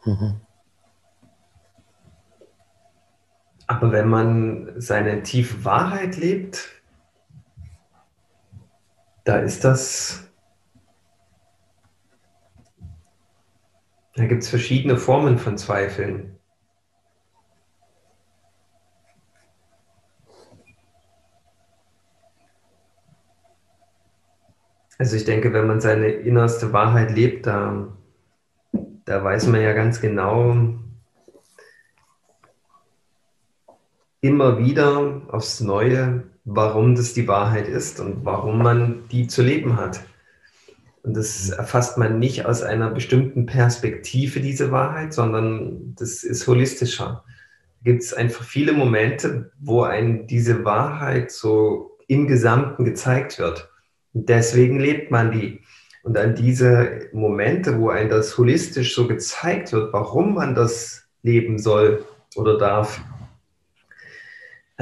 Mhm. 0.04 0.40
Aber 3.72 3.90
wenn 3.90 4.06
man 4.06 4.70
seine 4.76 5.22
tiefe 5.22 5.64
Wahrheit 5.64 6.18
lebt, 6.18 6.82
da 9.24 9.38
ist 9.38 9.64
das, 9.64 10.30
da 14.14 14.26
gibt 14.26 14.42
es 14.42 14.50
verschiedene 14.50 14.98
Formen 14.98 15.38
von 15.38 15.56
Zweifeln. 15.56 16.38
Also 24.98 25.16
ich 25.16 25.24
denke, 25.24 25.54
wenn 25.54 25.66
man 25.66 25.80
seine 25.80 26.08
innerste 26.08 26.74
Wahrheit 26.74 27.10
lebt, 27.10 27.46
da, 27.46 27.88
da 29.06 29.24
weiß 29.24 29.46
man 29.46 29.62
ja 29.62 29.72
ganz 29.72 30.02
genau, 30.02 30.81
immer 34.22 34.58
wieder 34.58 35.20
aufs 35.28 35.60
Neue, 35.60 36.22
warum 36.44 36.94
das 36.94 37.12
die 37.12 37.28
Wahrheit 37.28 37.68
ist 37.68 38.00
und 38.00 38.24
warum 38.24 38.62
man 38.62 39.04
die 39.10 39.26
zu 39.26 39.42
leben 39.42 39.76
hat. 39.76 40.00
Und 41.02 41.16
das 41.16 41.50
erfasst 41.50 41.98
man 41.98 42.20
nicht 42.20 42.46
aus 42.46 42.62
einer 42.62 42.90
bestimmten 42.90 43.46
Perspektive, 43.46 44.40
diese 44.40 44.70
Wahrheit, 44.70 45.12
sondern 45.12 45.94
das 45.96 46.22
ist 46.22 46.46
holistischer. 46.46 47.24
Da 47.84 47.90
gibt 47.90 48.02
es 48.02 48.14
einfach 48.14 48.44
viele 48.44 48.72
Momente, 48.72 49.50
wo 49.60 49.82
einem 49.82 50.28
diese 50.28 50.64
Wahrheit 50.64 51.32
so 51.32 51.98
im 52.06 52.28
Gesamten 52.28 52.84
gezeigt 52.84 53.40
wird. 53.40 53.68
Deswegen 54.12 54.78
lebt 54.78 55.10
man 55.10 55.32
die. 55.32 55.62
Und 56.04 56.16
an 56.16 56.36
diese 56.36 57.08
Momente, 57.12 57.78
wo 57.78 57.90
ein 57.90 58.08
das 58.08 58.38
holistisch 58.38 58.94
so 58.94 59.08
gezeigt 59.08 59.72
wird, 59.72 59.92
warum 59.92 60.34
man 60.34 60.54
das 60.54 61.04
leben 61.22 61.58
soll 61.58 62.04
oder 62.36 62.58
darf, 62.58 63.00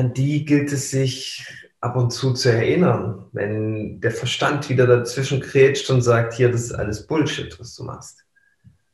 an 0.01 0.15
die 0.15 0.45
gilt 0.45 0.73
es 0.73 0.91
sich 0.91 1.47
ab 1.81 1.97
und 1.97 2.11
zu 2.11 2.35
zu 2.35 2.53
erinnern, 2.53 3.27
wenn 3.33 4.01
der 4.01 4.11
Verstand 4.11 4.69
wieder 4.69 4.87
dazwischen 4.87 5.41
krätscht 5.41 5.89
und 5.91 6.03
sagt, 6.03 6.35
hier, 6.35 6.51
das 6.51 6.63
ist 6.63 6.73
alles 6.73 7.07
Bullshit, 7.07 7.59
was 7.59 7.75
du 7.75 7.85
machst. 7.85 8.25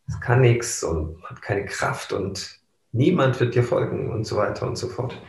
Das 0.06 0.20
kann 0.20 0.40
nichts 0.40 0.84
und 0.84 1.20
hat 1.25 1.42
keine 1.42 1.64
Kraft 1.64 2.12
und 2.12 2.60
niemand 2.92 3.40
wird 3.40 3.54
dir 3.54 3.64
folgen 3.64 4.12
und 4.12 4.25
so 4.25 4.36
weiter 4.36 4.66
und 4.66 4.76
so 4.76 4.88
fort. 4.88 5.20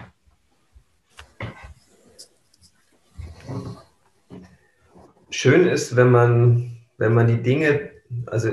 schön 5.38 5.68
ist, 5.68 5.96
wenn 5.96 6.10
man, 6.10 6.78
wenn 6.98 7.14
man 7.14 7.28
die 7.28 7.42
Dinge, 7.42 7.92
also 8.26 8.52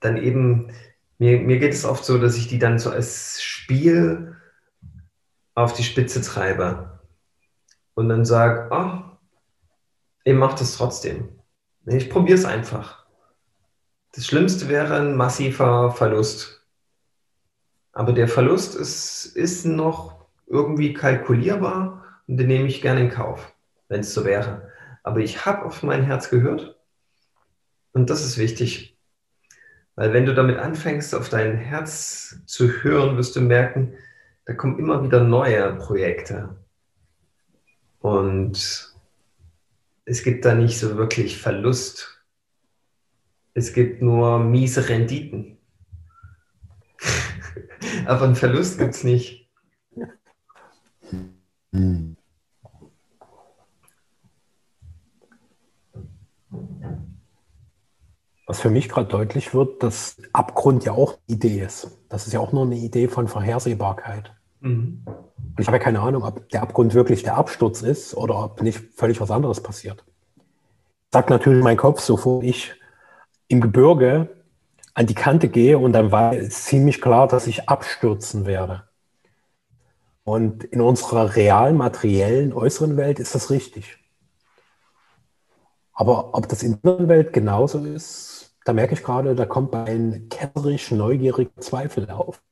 dann 0.00 0.16
eben, 0.16 0.72
mir, 1.18 1.38
mir 1.40 1.58
geht 1.58 1.74
es 1.74 1.84
oft 1.84 2.04
so, 2.04 2.18
dass 2.18 2.36
ich 2.36 2.48
die 2.48 2.58
dann 2.58 2.78
so 2.78 2.90
als 2.90 3.42
Spiel 3.42 4.34
auf 5.56 5.72
die 5.72 5.82
Spitze 5.82 6.20
treibe 6.20 7.00
und 7.94 8.08
dann 8.08 8.24
sage, 8.24 8.68
oh, 8.70 9.02
ich 10.22 10.34
mache 10.34 10.58
das 10.58 10.76
trotzdem. 10.76 11.30
Ich 11.86 12.10
probiere 12.10 12.38
es 12.38 12.44
einfach. 12.44 13.06
Das 14.12 14.26
Schlimmste 14.26 14.68
wäre 14.68 14.96
ein 14.96 15.16
massiver 15.16 15.90
Verlust. 15.90 16.62
Aber 17.92 18.12
der 18.12 18.28
Verlust 18.28 18.74
ist, 18.74 19.24
ist 19.24 19.64
noch 19.64 20.26
irgendwie 20.46 20.92
kalkulierbar 20.92 22.04
und 22.26 22.36
den 22.36 22.48
nehme 22.48 22.68
ich 22.68 22.82
gerne 22.82 23.00
in 23.00 23.10
Kauf, 23.10 23.54
wenn 23.88 24.00
es 24.00 24.12
so 24.12 24.26
wäre. 24.26 24.70
Aber 25.02 25.20
ich 25.20 25.46
habe 25.46 25.64
auf 25.64 25.82
mein 25.82 26.02
Herz 26.02 26.28
gehört 26.28 26.78
und 27.92 28.10
das 28.10 28.24
ist 28.24 28.36
wichtig. 28.36 28.98
Weil 29.94 30.12
wenn 30.12 30.26
du 30.26 30.34
damit 30.34 30.58
anfängst, 30.58 31.14
auf 31.14 31.30
dein 31.30 31.56
Herz 31.56 32.40
zu 32.44 32.68
hören, 32.82 33.16
wirst 33.16 33.36
du 33.36 33.40
merken, 33.40 33.94
da 34.46 34.54
kommen 34.54 34.78
immer 34.78 35.02
wieder 35.02 35.22
neue 35.22 35.74
Projekte. 35.74 36.56
Und 37.98 38.94
es 40.04 40.22
gibt 40.22 40.44
da 40.44 40.54
nicht 40.54 40.78
so 40.78 40.96
wirklich 40.96 41.36
Verlust. 41.36 42.22
Es 43.54 43.72
gibt 43.72 44.02
nur 44.02 44.38
miese 44.38 44.88
Renditen. 44.88 45.58
Aber 48.06 48.22
einen 48.22 48.36
Verlust 48.36 48.78
gibt 48.78 48.94
es 48.94 49.02
nicht. 49.02 49.50
Hm. 51.72 52.15
Was 58.46 58.60
für 58.60 58.70
mich 58.70 58.88
gerade 58.88 59.08
deutlich 59.08 59.54
wird, 59.54 59.82
dass 59.82 60.16
Abgrund 60.32 60.84
ja 60.84 60.92
auch 60.92 61.18
eine 61.28 61.36
Idee 61.36 61.60
ist. 61.60 61.98
Das 62.08 62.26
ist 62.26 62.32
ja 62.32 62.40
auch 62.40 62.52
nur 62.52 62.64
eine 62.64 62.76
Idee 62.76 63.08
von 63.08 63.28
Vorhersehbarkeit. 63.28 64.32
Mhm. 64.60 65.02
Und 65.04 65.60
ich 65.60 65.66
habe 65.66 65.78
ja 65.78 65.82
keine 65.82 66.00
Ahnung, 66.00 66.22
ob 66.22 66.48
der 66.50 66.62
Abgrund 66.62 66.94
wirklich 66.94 67.22
der 67.22 67.36
Absturz 67.36 67.82
ist 67.82 68.14
oder 68.14 68.44
ob 68.44 68.62
nicht 68.62 68.78
völlig 68.94 69.20
was 69.20 69.30
anderes 69.30 69.62
passiert. 69.62 70.04
Sagt 71.12 71.30
natürlich 71.30 71.62
mein 71.62 71.76
Kopf, 71.76 72.00
sofort 72.00 72.44
ich 72.44 72.74
im 73.48 73.60
Gebirge 73.60 74.28
an 74.94 75.06
die 75.06 75.14
Kante 75.14 75.48
gehe 75.48 75.78
und 75.78 75.92
dann 75.92 76.10
war 76.10 76.32
es 76.32 76.64
ziemlich 76.64 77.00
klar, 77.00 77.28
dass 77.28 77.46
ich 77.46 77.68
abstürzen 77.68 78.46
werde. 78.46 78.84
Und 80.24 80.64
in 80.64 80.80
unserer 80.80 81.36
realen, 81.36 81.76
materiellen, 81.76 82.52
äußeren 82.52 82.96
Welt 82.96 83.20
ist 83.20 83.34
das 83.34 83.50
richtig. 83.50 83.98
Aber 85.96 86.34
ob 86.34 86.46
das 86.48 86.62
in 86.62 86.78
der 86.82 87.08
Welt 87.08 87.32
genauso 87.32 87.78
ist, 87.78 88.54
da 88.64 88.74
merke 88.74 88.94
ich 88.94 89.02
gerade, 89.02 89.34
da 89.34 89.46
kommt 89.46 89.74
ein 89.74 90.28
ketterisch 90.28 90.90
neugieriger 90.90 91.56
Zweifel 91.58 92.10
auf. 92.10 92.42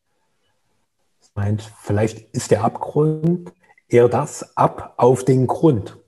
Das 1.20 1.30
meint, 1.34 1.62
vielleicht 1.82 2.34
ist 2.34 2.50
der 2.50 2.64
Abgrund 2.64 3.52
eher 3.86 4.08
das 4.08 4.56
ab 4.56 4.94
auf 4.96 5.24
den 5.24 5.46
Grund. 5.46 5.98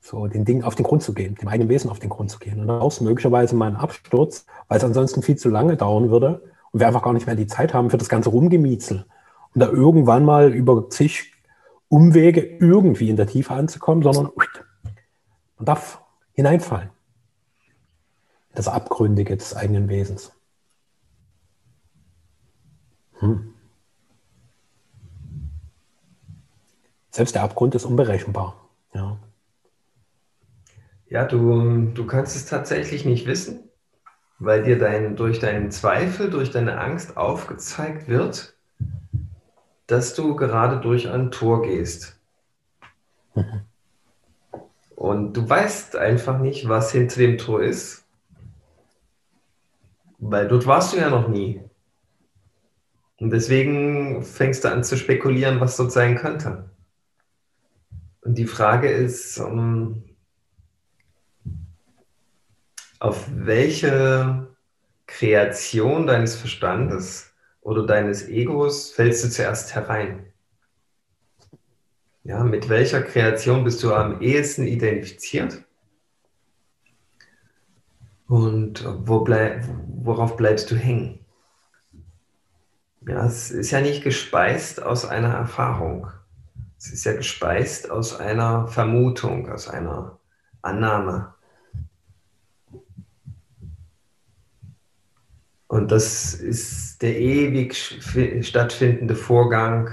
So, 0.00 0.26
den 0.26 0.44
Ding 0.44 0.62
auf 0.64 0.74
den 0.74 0.84
Grund 0.84 1.02
zu 1.02 1.14
gehen, 1.14 1.34
dem 1.36 1.48
eigenen 1.48 1.70
Wesen 1.70 1.90
auf 1.90 1.98
den 1.98 2.10
Grund 2.10 2.30
zu 2.30 2.38
gehen. 2.38 2.60
Und 2.60 2.68
daraus 2.68 3.00
möglicherweise 3.00 3.56
mal 3.56 3.70
ein 3.70 3.76
Absturz, 3.76 4.44
weil 4.68 4.76
es 4.76 4.84
ansonsten 4.84 5.22
viel 5.22 5.36
zu 5.36 5.48
lange 5.48 5.78
dauern 5.78 6.10
würde 6.10 6.42
und 6.72 6.80
wir 6.80 6.86
einfach 6.86 7.02
gar 7.02 7.14
nicht 7.14 7.26
mehr 7.26 7.36
die 7.36 7.46
Zeit 7.46 7.72
haben 7.72 7.88
für 7.88 7.96
das 7.96 8.10
ganze 8.10 8.28
Rumgemiezel. 8.28 9.06
Und 9.54 9.60
da 9.60 9.68
irgendwann 9.68 10.26
mal 10.26 10.52
über 10.52 10.90
zig 10.90 11.32
Umwege 11.88 12.42
irgendwie 12.42 13.08
in 13.08 13.16
der 13.16 13.28
Tiefe 13.28 13.54
anzukommen, 13.54 14.02
sondern 14.02 14.30
man 15.56 15.64
darf 15.64 16.03
hineinfallen 16.34 16.90
das 18.54 18.68
Abgründige 18.68 19.36
des 19.36 19.54
eigenen 19.54 19.88
Wesens. 19.88 20.32
Hm. 23.18 23.54
Selbst 27.10 27.34
der 27.34 27.42
Abgrund 27.42 27.74
ist 27.74 27.84
unberechenbar. 27.84 28.68
Ja, 28.92 29.18
ja 31.08 31.24
du, 31.24 31.86
du 31.92 32.06
kannst 32.06 32.34
es 32.36 32.46
tatsächlich 32.46 33.04
nicht 33.04 33.26
wissen, 33.26 33.60
weil 34.38 34.62
dir 34.64 34.78
dein, 34.78 35.16
durch 35.16 35.38
deinen 35.38 35.70
Zweifel, 35.70 36.30
durch 36.30 36.50
deine 36.50 36.78
Angst 36.80 37.16
aufgezeigt 37.16 38.08
wird, 38.08 38.56
dass 39.86 40.14
du 40.14 40.34
gerade 40.34 40.80
durch 40.80 41.08
ein 41.08 41.30
Tor 41.30 41.62
gehst. 41.62 42.18
Mhm. 43.34 43.62
Und 44.94 45.34
du 45.34 45.48
weißt 45.48 45.96
einfach 45.96 46.38
nicht, 46.38 46.68
was 46.68 46.92
hinter 46.92 47.18
dem 47.18 47.38
Tor 47.38 47.62
ist 47.62 48.04
weil 50.30 50.48
dort 50.48 50.66
warst 50.66 50.92
du 50.92 50.96
ja 50.96 51.10
noch 51.10 51.28
nie. 51.28 51.62
Und 53.18 53.30
deswegen 53.30 54.22
fängst 54.22 54.64
du 54.64 54.70
an 54.70 54.82
zu 54.82 54.96
spekulieren, 54.96 55.60
was 55.60 55.76
dort 55.76 55.92
sein 55.92 56.16
könnte. 56.16 56.70
Und 58.22 58.38
die 58.38 58.46
Frage 58.46 58.88
ist, 58.88 59.38
um, 59.38 60.02
auf 62.98 63.28
welche 63.34 64.48
Kreation 65.06 66.06
deines 66.06 66.34
Verstandes 66.36 67.32
oder 67.60 67.86
deines 67.86 68.26
Egos 68.26 68.90
fällst 68.90 69.24
du 69.24 69.28
zuerst 69.28 69.74
herein? 69.74 70.32
Ja, 72.24 72.42
mit 72.42 72.70
welcher 72.70 73.02
Kreation 73.02 73.64
bist 73.64 73.82
du 73.82 73.92
am 73.92 74.22
ehesten 74.22 74.66
identifiziert? 74.66 75.62
Und 78.26 78.82
wo 79.06 79.20
bleib, 79.20 79.68
worauf 79.88 80.34
bleibst 80.38 80.70
du 80.70 80.74
hängen? 80.74 81.18
Ja, 83.06 83.26
es 83.26 83.50
ist 83.50 83.70
ja 83.72 83.82
nicht 83.82 84.02
gespeist 84.02 84.82
aus 84.82 85.04
einer 85.04 85.34
Erfahrung. 85.34 86.08
Es 86.78 86.90
ist 86.90 87.04
ja 87.04 87.12
gespeist 87.12 87.90
aus 87.90 88.18
einer 88.18 88.68
Vermutung, 88.68 89.50
aus 89.50 89.68
einer 89.68 90.18
Annahme. 90.62 91.34
Und 95.66 95.92
das 95.92 96.32
ist 96.32 97.02
der 97.02 97.18
ewig 97.18 97.76
stattfindende 98.46 99.14
Vorgang. 99.14 99.90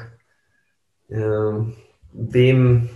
Ähm, 1.09 1.75
wem, 2.13 2.89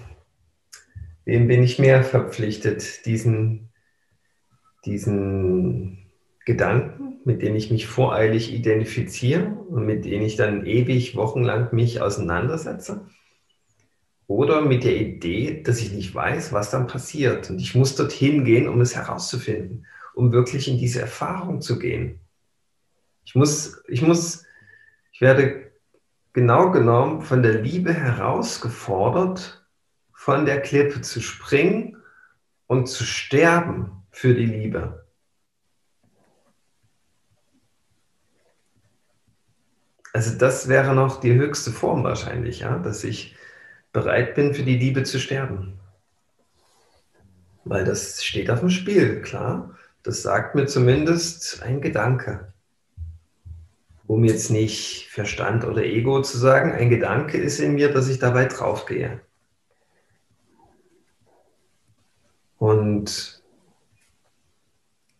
wem 1.25 1.47
bin 1.47 1.63
ich 1.63 1.79
mehr 1.79 2.03
verpflichtet? 2.03 3.05
Diesen, 3.05 3.69
diesen 4.85 6.09
Gedanken, 6.45 7.19
mit 7.25 7.41
denen 7.41 7.55
ich 7.55 7.71
mich 7.71 7.87
voreilig 7.87 8.53
identifiziere 8.53 9.47
und 9.47 9.85
mit 9.85 10.05
denen 10.05 10.23
ich 10.23 10.35
dann 10.35 10.65
ewig 10.65 11.15
wochenlang 11.15 11.73
mich 11.73 12.01
auseinandersetze? 12.01 13.07
Oder 14.27 14.61
mit 14.61 14.83
der 14.83 14.95
Idee, 14.95 15.61
dass 15.61 15.81
ich 15.81 15.91
nicht 15.91 16.13
weiß, 16.13 16.51
was 16.51 16.71
dann 16.71 16.87
passiert. 16.87 17.49
Und 17.49 17.59
ich 17.59 17.75
muss 17.75 17.95
dorthin 17.95 18.43
gehen, 18.43 18.67
um 18.67 18.81
es 18.81 18.95
herauszufinden, 18.95 19.85
um 20.15 20.31
wirklich 20.31 20.67
in 20.67 20.77
diese 20.77 21.01
Erfahrung 21.01 21.61
zu 21.61 21.77
gehen. 21.77 22.19
Ich 23.23 23.35
muss, 23.35 23.83
ich 23.87 24.01
muss, 24.01 24.45
ich 25.11 25.21
werde 25.21 25.64
genau 26.35 26.69
genommen 26.69 27.21
von 27.21 27.41
der 27.41 27.61
Liebe 27.61 27.93
herausgefordert, 27.93 29.65
von 30.11 30.45
der 30.45 30.61
Klippe 30.61 30.99
zu 30.99 31.21
springen 31.21 31.95
und 32.67 32.87
zu 32.87 33.05
sterben 33.05 34.03
für 34.11 34.35
die 34.35 34.45
Liebe. 34.45 35.07
Also 40.11 40.37
das 40.37 40.67
wäre 40.67 40.93
noch 40.93 41.21
die 41.21 41.33
höchste 41.33 41.71
Form 41.71 42.03
wahrscheinlich, 42.03 42.59
ja, 42.59 42.79
dass 42.79 43.05
ich 43.05 43.37
bereit 43.93 44.35
bin, 44.35 44.53
für 44.53 44.63
die 44.63 44.77
Liebe 44.77 45.03
zu 45.03 45.21
sterben. 45.21 45.79
Weil 47.63 47.85
das 47.85 48.25
steht 48.25 48.51
auf 48.51 48.59
dem 48.59 48.69
Spiel, 48.69 49.21
klar. 49.21 49.77
Das 50.03 50.21
sagt 50.21 50.53
mir 50.53 50.65
zumindest 50.65 51.63
ein 51.63 51.79
Gedanke. 51.79 52.53
Um 54.07 54.23
jetzt 54.23 54.51
nicht 54.51 55.07
Verstand 55.09 55.65
oder 55.65 55.83
Ego 55.83 56.21
zu 56.21 56.37
sagen, 56.37 56.71
ein 56.71 56.89
Gedanke 56.89 57.37
ist 57.37 57.59
in 57.59 57.73
mir, 57.73 57.91
dass 57.91 58.07
ich 58.07 58.19
dabei 58.19 58.45
draufgehe. 58.45 59.21
Und 62.57 63.43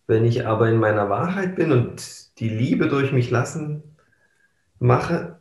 wenn 0.06 0.24
ich 0.24 0.46
aber 0.46 0.68
in 0.68 0.78
meiner 0.78 1.10
Wahrheit 1.10 1.56
bin 1.56 1.72
und 1.72 2.38
die 2.38 2.48
Liebe 2.48 2.88
durch 2.88 3.12
mich 3.12 3.30
lassen 3.30 3.82
mache, 4.78 5.40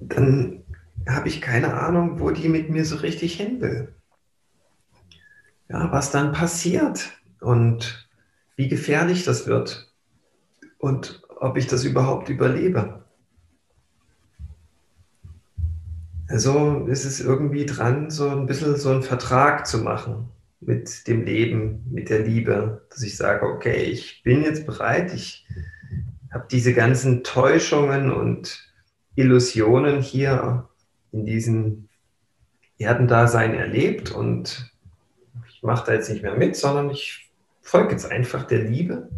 dann 0.00 0.64
habe 1.08 1.28
ich 1.28 1.40
keine 1.40 1.74
Ahnung, 1.74 2.20
wo 2.20 2.30
die 2.30 2.48
mit 2.48 2.70
mir 2.70 2.84
so 2.84 2.96
richtig 2.96 3.34
hin 3.34 3.60
will. 3.60 3.94
Ja, 5.68 5.92
was 5.92 6.10
dann 6.10 6.32
passiert 6.32 7.10
und 7.40 8.08
wie 8.56 8.68
gefährlich 8.68 9.24
das 9.24 9.46
wird 9.46 9.92
und 10.78 11.22
ob 11.40 11.56
ich 11.56 11.66
das 11.66 11.84
überhaupt 11.84 12.28
überlebe. 12.28 13.02
Also 16.28 16.86
ist 16.86 17.04
es 17.04 17.20
irgendwie 17.20 17.66
dran, 17.66 18.10
so 18.10 18.28
ein 18.28 18.46
bisschen 18.46 18.76
so 18.76 18.90
einen 18.90 19.02
Vertrag 19.02 19.66
zu 19.66 19.78
machen 19.78 20.28
mit 20.60 21.08
dem 21.08 21.24
Leben, 21.24 21.84
mit 21.90 22.08
der 22.10 22.20
Liebe, 22.20 22.86
dass 22.90 23.02
ich 23.02 23.16
sage, 23.16 23.46
okay, 23.46 23.82
ich 23.82 24.22
bin 24.22 24.44
jetzt 24.44 24.66
bereit, 24.66 25.12
ich 25.12 25.46
habe 26.30 26.46
diese 26.48 26.74
ganzen 26.74 27.24
Täuschungen 27.24 28.12
und 28.12 28.70
Illusionen 29.16 30.00
hier 30.00 30.68
in 31.10 31.24
diesem 31.24 31.88
Erdendasein 32.78 33.54
erlebt 33.54 34.12
und 34.12 34.72
ich 35.48 35.62
mache 35.62 35.86
da 35.86 35.92
jetzt 35.94 36.10
nicht 36.10 36.22
mehr 36.22 36.36
mit, 36.36 36.54
sondern 36.54 36.90
ich 36.90 37.30
folge 37.62 37.92
jetzt 37.92 38.10
einfach 38.10 38.44
der 38.44 38.60
Liebe, 38.60 39.08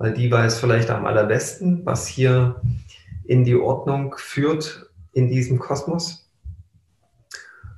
weil 0.00 0.14
die 0.14 0.30
weiß 0.30 0.58
vielleicht 0.58 0.88
am 0.88 1.04
allerbesten, 1.04 1.84
was 1.84 2.06
hier 2.06 2.62
in 3.24 3.44
die 3.44 3.54
Ordnung 3.54 4.14
führt 4.16 4.90
in 5.12 5.28
diesem 5.28 5.58
Kosmos 5.58 6.26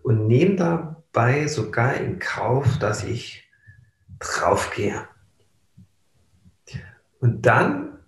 und 0.04 0.28
nehme 0.28 0.54
dabei 0.54 1.48
sogar 1.48 1.94
in 1.94 2.20
Kauf, 2.20 2.78
dass 2.78 3.02
ich 3.02 3.50
draufgehe. 4.20 5.08
Und 7.18 7.44
dann 7.44 7.98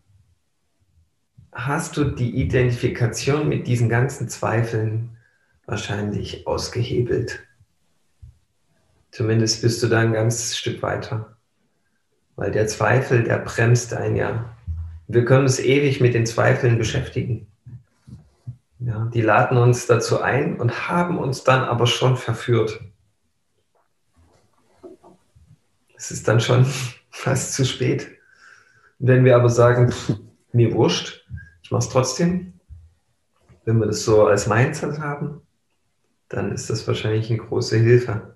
hast 1.51 1.97
du 1.97 2.05
die 2.05 2.41
Identifikation 2.41 3.49
mit 3.49 3.67
diesen 3.67 3.89
ganzen 3.89 4.29
Zweifeln 4.29 5.17
wahrscheinlich 5.67 6.47
ausgehebelt. 6.47 7.41
Zumindest 9.11 9.63
bist 9.63 9.83
du 9.83 9.89
da 9.89 9.99
ein 9.99 10.13
ganzes 10.13 10.57
Stück 10.57 10.83
weiter. 10.83 11.34
Weil 12.37 12.51
der 12.51 12.67
Zweifel, 12.67 13.25
der 13.25 13.39
bremst 13.39 13.95
ein 13.95 14.17
ja. 14.17 14.57
Wir 15.07 15.25
können 15.25 15.43
uns 15.43 15.59
ewig 15.59 16.01
mit 16.01 16.15
den 16.15 16.27
Zweifeln 16.27 16.79
beschäftigen. 16.79 17.47
Ja, 18.81 19.11
die 19.15 19.23
laden 19.23 19.57
uns 19.57 19.87
dazu 19.87 20.21
ein 20.21 20.61
und 20.61 20.89
haben 20.89 21.19
uns 21.19 21.45
dann 21.45 21.63
aber 21.63 21.87
schon 21.87 22.17
verführt. 22.17 22.81
Es 25.97 26.11
ist 26.11 26.29
dann 26.29 26.41
schon 26.41 26.67
fast 27.11 27.55
zu 27.55 27.65
spät. 27.65 28.09
wenn 28.99 29.25
wir 29.25 29.37
aber 29.37 29.49
sagen, 29.49 29.91
pff, 29.91 30.17
mir 30.53 30.73
wurscht, 30.73 31.27
ich 31.63 31.71
mache 31.71 31.81
es 31.81 31.89
trotzdem, 31.89 32.55
wenn 33.65 33.79
wir 33.79 33.87
das 33.87 34.05
so 34.05 34.27
als 34.27 34.47
Mindset 34.47 34.99
haben, 34.99 35.41
dann 36.29 36.53
ist 36.53 36.71
das 36.71 36.87
wahrscheinlich 36.87 37.31
eine 37.31 37.39
große 37.39 37.79
Hilfe. 37.79 38.34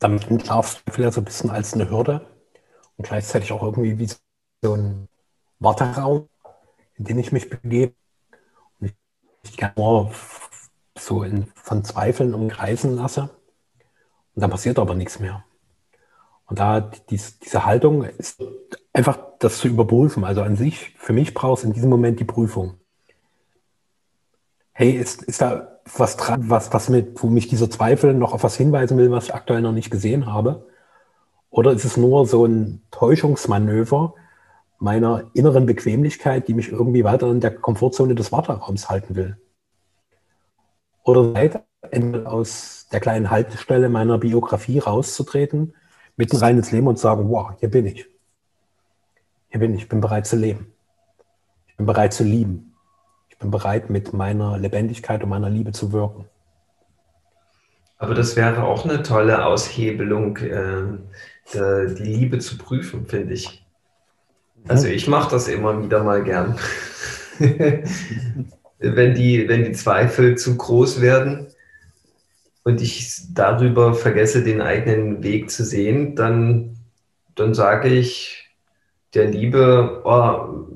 Damit 0.00 0.28
entlarvst 0.28 0.82
du 0.84 0.92
vielleicht 0.92 1.14
so 1.14 1.20
ein 1.20 1.24
bisschen 1.24 1.50
als 1.50 1.74
eine 1.74 1.88
Hürde 1.88 2.26
und 2.96 3.06
gleichzeitig 3.06 3.52
auch 3.52 3.62
irgendwie 3.62 3.98
wie 3.98 4.10
so 4.62 4.74
ein 4.74 5.08
Warteraum, 5.60 6.28
in 6.96 7.04
den 7.04 7.18
ich 7.18 7.32
mich 7.32 7.48
begebe 7.48 7.94
und 8.80 8.92
ich 9.44 9.56
gerne 9.56 9.74
nur 9.76 10.12
so 10.98 11.22
in, 11.22 11.46
von 11.54 11.84
Zweifeln 11.84 12.34
umkreisen 12.34 12.96
lasse. 12.96 13.30
Und 14.34 14.42
dann 14.42 14.50
passiert 14.50 14.78
aber 14.78 14.94
nichts 14.94 15.20
mehr. 15.20 15.44
Und 16.46 16.58
da 16.58 16.80
dies, 16.80 17.38
diese 17.38 17.64
Haltung 17.64 18.02
ist 18.02 18.42
einfach 18.92 19.18
das 19.38 19.58
zu 19.58 19.68
überprüfen. 19.68 20.24
Also 20.24 20.42
an 20.42 20.56
sich, 20.56 20.94
für 20.98 21.12
mich 21.12 21.34
brauchst 21.34 21.64
in 21.64 21.72
diesem 21.72 21.90
Moment 21.90 22.18
die 22.18 22.24
Prüfung. 22.24 22.74
Hey, 24.72 24.92
ist, 24.92 25.22
ist 25.22 25.42
da 25.42 25.69
was 25.84 26.16
dran, 26.16 26.48
was, 26.48 26.72
was 26.72 26.88
mit, 26.88 27.22
wo 27.22 27.28
mich 27.28 27.48
dieser 27.48 27.70
Zweifel 27.70 28.14
noch 28.14 28.32
auf 28.32 28.44
was 28.44 28.56
hinweisen 28.56 28.98
will, 28.98 29.10
was 29.10 29.24
ich 29.24 29.34
aktuell 29.34 29.62
noch 29.62 29.72
nicht 29.72 29.90
gesehen 29.90 30.26
habe? 30.26 30.66
Oder 31.50 31.72
ist 31.72 31.84
es 31.84 31.96
nur 31.96 32.26
so 32.26 32.44
ein 32.46 32.82
Täuschungsmanöver 32.90 34.14
meiner 34.78 35.30
inneren 35.34 35.66
Bequemlichkeit, 35.66 36.48
die 36.48 36.54
mich 36.54 36.70
irgendwie 36.70 37.04
weiter 37.04 37.30
in 37.30 37.40
der 37.40 37.54
Komfortzone 37.54 38.14
des 38.14 38.30
Warteraums 38.32 38.88
halten 38.88 39.16
will? 39.16 39.36
Oder 41.02 41.32
seid 41.32 41.64
aus 42.26 42.86
der 42.92 43.00
kleinen 43.00 43.30
Haltestelle 43.30 43.88
meiner 43.88 44.18
Biografie 44.18 44.78
rauszutreten, 44.78 45.74
mitten 46.16 46.36
rein 46.36 46.58
ins 46.58 46.72
Leben 46.72 46.86
und 46.86 46.98
sagen, 46.98 47.28
wow, 47.30 47.52
hier 47.58 47.70
bin 47.70 47.86
ich. 47.86 48.06
Hier 49.48 49.60
bin 49.60 49.74
ich, 49.74 49.82
ich 49.82 49.88
bin 49.88 50.00
bereit 50.00 50.26
zu 50.26 50.36
leben. 50.36 50.72
Ich 51.66 51.76
bin 51.76 51.86
bereit 51.86 52.12
zu 52.12 52.22
lieben 52.22 52.69
bin 53.40 53.50
bereit, 53.50 53.90
mit 53.90 54.12
meiner 54.12 54.56
Lebendigkeit 54.58 55.22
und 55.24 55.30
meiner 55.30 55.50
Liebe 55.50 55.72
zu 55.72 55.92
wirken. 55.92 56.26
Aber 57.98 58.14
das 58.14 58.36
wäre 58.36 58.62
auch 58.62 58.84
eine 58.84 59.02
tolle 59.02 59.44
Aushebelung, 59.44 60.36
äh, 60.38 60.84
die 61.52 62.02
Liebe 62.02 62.38
zu 62.38 62.56
prüfen, 62.56 63.06
finde 63.06 63.34
ich. 63.34 63.66
Also 64.68 64.86
ich 64.86 65.08
mache 65.08 65.30
das 65.30 65.48
immer 65.48 65.82
wieder 65.82 66.04
mal 66.04 66.22
gern. 66.22 66.58
wenn, 67.38 69.14
die, 69.14 69.48
wenn 69.48 69.64
die 69.64 69.72
Zweifel 69.72 70.36
zu 70.36 70.56
groß 70.56 71.00
werden 71.00 71.48
und 72.64 72.80
ich 72.80 73.22
darüber 73.32 73.94
vergesse, 73.94 74.44
den 74.44 74.60
eigenen 74.60 75.22
Weg 75.22 75.50
zu 75.50 75.64
sehen, 75.64 76.14
dann, 76.14 76.76
dann 77.34 77.54
sage 77.54 77.88
ich 77.88 78.50
der 79.14 79.26
Liebe, 79.26 80.02
oh, 80.04 80.66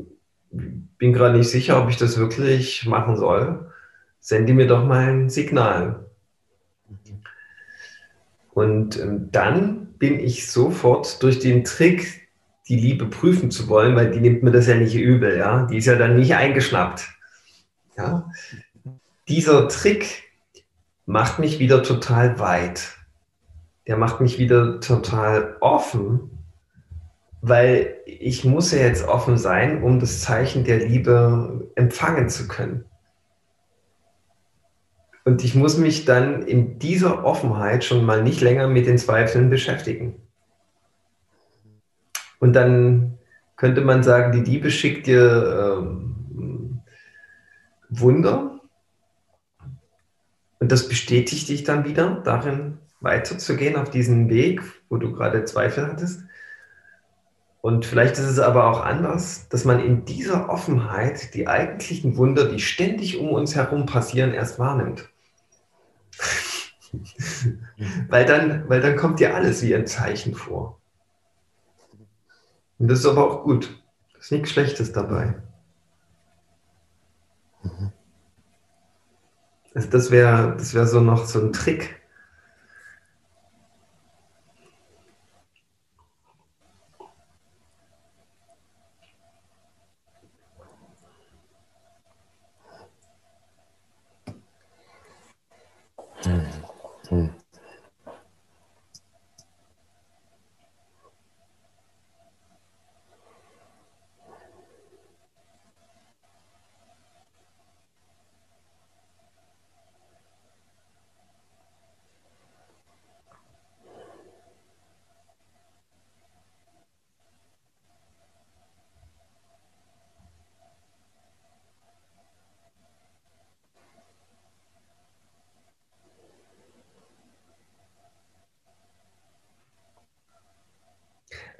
bin 1.04 1.12
gerade 1.12 1.36
nicht 1.36 1.50
sicher, 1.50 1.82
ob 1.82 1.90
ich 1.90 1.98
das 1.98 2.16
wirklich 2.16 2.86
machen 2.86 3.18
soll. 3.18 3.70
Sende 4.20 4.54
mir 4.54 4.66
doch 4.66 4.86
mal 4.86 5.06
ein 5.06 5.28
Signal. 5.28 6.06
Und 8.54 8.98
ähm, 8.98 9.28
dann 9.30 9.88
bin 9.98 10.18
ich 10.18 10.50
sofort 10.50 11.22
durch 11.22 11.40
den 11.40 11.62
Trick, 11.62 12.26
die 12.68 12.76
Liebe 12.76 13.04
prüfen 13.04 13.50
zu 13.50 13.68
wollen, 13.68 13.94
weil 13.96 14.12
die 14.12 14.20
nimmt 14.20 14.42
mir 14.42 14.50
das 14.50 14.66
ja 14.66 14.76
nicht 14.76 14.94
übel, 14.94 15.36
ja. 15.36 15.66
Die 15.66 15.76
ist 15.76 15.84
ja 15.84 15.96
dann 15.96 16.16
nicht 16.16 16.34
eingeschnappt. 16.36 17.06
Ja? 17.98 18.30
Dieser 19.28 19.68
Trick 19.68 20.22
macht 21.04 21.38
mich 21.38 21.58
wieder 21.58 21.82
total 21.82 22.38
weit. 22.38 22.96
Der 23.86 23.98
macht 23.98 24.22
mich 24.22 24.38
wieder 24.38 24.80
total 24.80 25.58
offen, 25.60 26.33
weil 27.46 27.96
ich 28.06 28.46
muss 28.46 28.72
ja 28.72 28.78
jetzt 28.78 29.06
offen 29.06 29.36
sein, 29.36 29.82
um 29.82 30.00
das 30.00 30.22
Zeichen 30.22 30.64
der 30.64 30.78
Liebe 30.78 31.70
empfangen 31.74 32.30
zu 32.30 32.48
können. 32.48 32.86
Und 35.26 35.44
ich 35.44 35.54
muss 35.54 35.76
mich 35.76 36.06
dann 36.06 36.40
in 36.42 36.78
dieser 36.78 37.22
Offenheit 37.22 37.84
schon 37.84 38.06
mal 38.06 38.22
nicht 38.22 38.40
länger 38.40 38.66
mit 38.66 38.86
den 38.86 38.96
Zweifeln 38.96 39.50
beschäftigen. 39.50 40.16
Und 42.40 42.54
dann 42.54 43.18
könnte 43.56 43.82
man 43.82 44.02
sagen, 44.02 44.32
die 44.32 44.50
Liebe 44.50 44.70
schickt 44.70 45.06
dir 45.06 45.78
ähm, 45.82 46.80
Wunder. 47.90 48.58
Und 50.60 50.72
das 50.72 50.88
bestätigt 50.88 51.50
dich 51.50 51.64
dann 51.64 51.84
wieder 51.84 52.22
darin, 52.24 52.78
weiterzugehen 53.00 53.76
auf 53.76 53.90
diesen 53.90 54.30
Weg, 54.30 54.62
wo 54.88 54.96
du 54.96 55.12
gerade 55.12 55.44
Zweifel 55.44 55.86
hattest. 55.86 56.24
Und 57.64 57.86
vielleicht 57.86 58.18
ist 58.18 58.26
es 58.26 58.38
aber 58.38 58.66
auch 58.66 58.82
anders, 58.82 59.48
dass 59.48 59.64
man 59.64 59.80
in 59.80 60.04
dieser 60.04 60.50
Offenheit 60.50 61.32
die 61.32 61.48
eigentlichen 61.48 62.18
Wunder, 62.18 62.44
die 62.46 62.60
ständig 62.60 63.16
um 63.16 63.30
uns 63.30 63.54
herum 63.54 63.86
passieren, 63.86 64.34
erst 64.34 64.58
wahrnimmt. 64.58 65.08
weil, 68.10 68.26
dann, 68.26 68.68
weil 68.68 68.82
dann 68.82 68.96
kommt 68.96 69.18
dir 69.18 69.34
alles 69.34 69.62
wie 69.62 69.74
ein 69.74 69.86
Zeichen 69.86 70.34
vor. 70.34 70.78
Und 72.78 72.88
das 72.88 72.98
ist 72.98 73.06
aber 73.06 73.26
auch 73.26 73.44
gut. 73.44 73.82
Da 74.12 74.18
ist 74.18 74.30
nichts 74.30 74.50
Schlechtes 74.50 74.92
dabei. 74.92 75.34
Also 79.74 79.88
das 79.88 80.10
wäre 80.10 80.54
das 80.58 80.74
wär 80.74 80.86
so 80.86 81.00
noch 81.00 81.24
so 81.24 81.40
ein 81.40 81.54
Trick. 81.54 81.98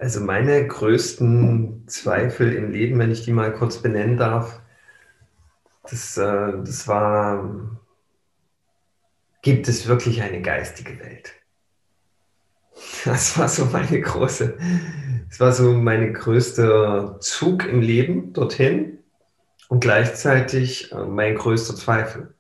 Also 0.04 0.20
meine 0.20 0.66
größten 0.66 1.88
Zweifel 1.88 2.52
im 2.52 2.70
Leben, 2.70 2.98
wenn 2.98 3.10
ich 3.10 3.24
die 3.24 3.32
mal 3.32 3.54
kurz 3.54 3.78
benennen 3.78 4.18
darf, 4.18 4.60
das, 5.90 6.18
äh, 6.18 6.52
das 6.62 6.86
war, 6.86 7.80
gibt 9.40 9.66
es 9.66 9.88
wirklich 9.88 10.20
eine 10.20 10.42
geistige 10.42 11.00
Welt? 11.00 11.32
Das 13.06 13.38
war 13.38 13.48
so 13.48 13.64
meine 13.64 13.98
große, 13.98 14.58
das 15.30 15.40
war 15.40 15.52
so 15.52 15.72
meine 15.72 16.12
größte 16.12 17.16
Zug 17.20 17.64
im 17.64 17.80
Leben 17.80 18.34
dorthin 18.34 18.98
und 19.68 19.80
gleichzeitig 19.80 20.92
äh, 20.92 20.96
mein 21.06 21.34
größter 21.34 21.76
Zweifel. 21.76 22.34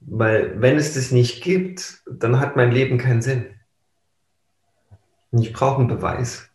Weil 0.00 0.60
wenn 0.60 0.76
es 0.76 0.92
das 0.92 1.10
nicht 1.10 1.42
gibt, 1.42 2.02
dann 2.04 2.38
hat 2.38 2.54
mein 2.54 2.70
Leben 2.70 2.98
keinen 2.98 3.22
Sinn. 3.22 3.46
Ich 5.32 5.52
brauche 5.52 5.78
einen 5.78 5.88
Beweis. 5.88 6.48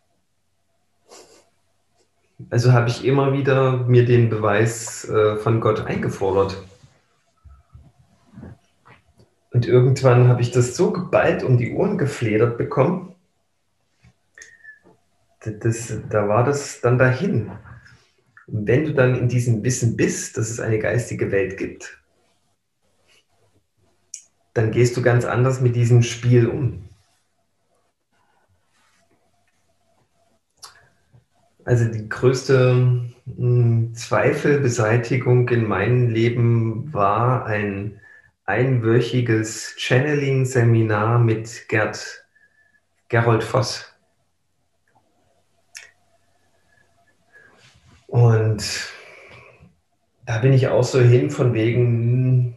Also 2.51 2.71
habe 2.73 2.89
ich 2.89 3.03
immer 3.03 3.33
wieder 3.33 3.77
mir 3.77 4.05
den 4.05 4.29
Beweis 4.29 5.09
äh, 5.09 5.37
von 5.37 5.59
Gott 5.59 5.81
eingefordert. 5.81 6.63
Und 9.51 9.65
irgendwann 9.65 10.27
habe 10.27 10.41
ich 10.41 10.51
das 10.51 10.75
so 10.75 10.91
geballt 10.91 11.41
um 11.41 11.57
die 11.57 11.73
Ohren 11.73 11.97
gefledert 11.97 12.59
bekommen. 12.59 13.15
Das, 15.43 15.93
da 16.09 16.27
war 16.27 16.43
das 16.43 16.79
dann 16.81 16.99
dahin. 16.99 17.51
Und 18.45 18.67
wenn 18.67 18.85
du 18.85 18.93
dann 18.93 19.15
in 19.15 19.27
diesem 19.27 19.63
Wissen 19.63 19.97
bist, 19.97 20.37
dass 20.37 20.51
es 20.51 20.59
eine 20.59 20.77
geistige 20.77 21.31
Welt 21.31 21.57
gibt, 21.57 21.99
dann 24.53 24.71
gehst 24.71 24.95
du 24.95 25.01
ganz 25.01 25.25
anders 25.25 25.61
mit 25.61 25.75
diesem 25.75 26.03
Spiel 26.03 26.47
um. 26.47 26.86
Also 31.67 31.83
die 31.83 32.07
größte 32.07 33.11
hm, 33.35 33.93
Zweifelbeseitigung 33.93 35.49
in 35.49 35.67
meinem 35.67 36.07
Leben 36.07 36.93
war 36.93 37.45
ein 37.45 37.99
einwöchiges 38.45 39.73
Channeling-Seminar 39.75 41.19
mit 41.19 41.67
Gerd, 41.67 42.25
Gerold 43.09 43.43
Voss. 43.43 43.93
Und 48.07 48.63
da 50.25 50.37
bin 50.37 50.53
ich 50.53 50.69
auch 50.69 50.85
so 50.85 51.01
hin 51.01 51.29
von 51.29 51.53
wegen, 51.53 52.55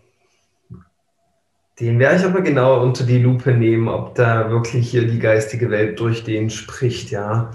den 1.80 1.98
werde 1.98 2.18
ich 2.18 2.24
aber 2.24 2.42
genauer 2.42 2.82
unter 2.82 3.02
die 3.02 3.18
Lupe 3.18 3.50
nehmen, 3.54 3.88
ob 3.88 4.14
da 4.14 4.50
wirklich 4.50 4.88
hier 4.88 5.08
die 5.08 5.18
geistige 5.18 5.68
Welt 5.68 5.98
durch 5.98 6.22
den 6.22 6.48
spricht, 6.48 7.10
ja 7.10 7.50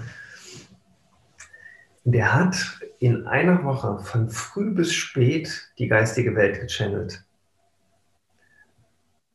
der 2.12 2.32
hat 2.32 2.56
in 3.00 3.26
einer 3.26 3.64
Woche 3.64 3.98
von 3.98 4.30
früh 4.30 4.70
bis 4.70 4.94
spät 4.94 5.72
die 5.78 5.88
geistige 5.88 6.36
Welt 6.36 6.60
gechannelt. 6.60 7.24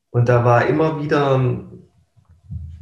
Und 0.10 0.30
da 0.30 0.46
war 0.46 0.66
immer 0.68 1.02
wieder 1.02 1.66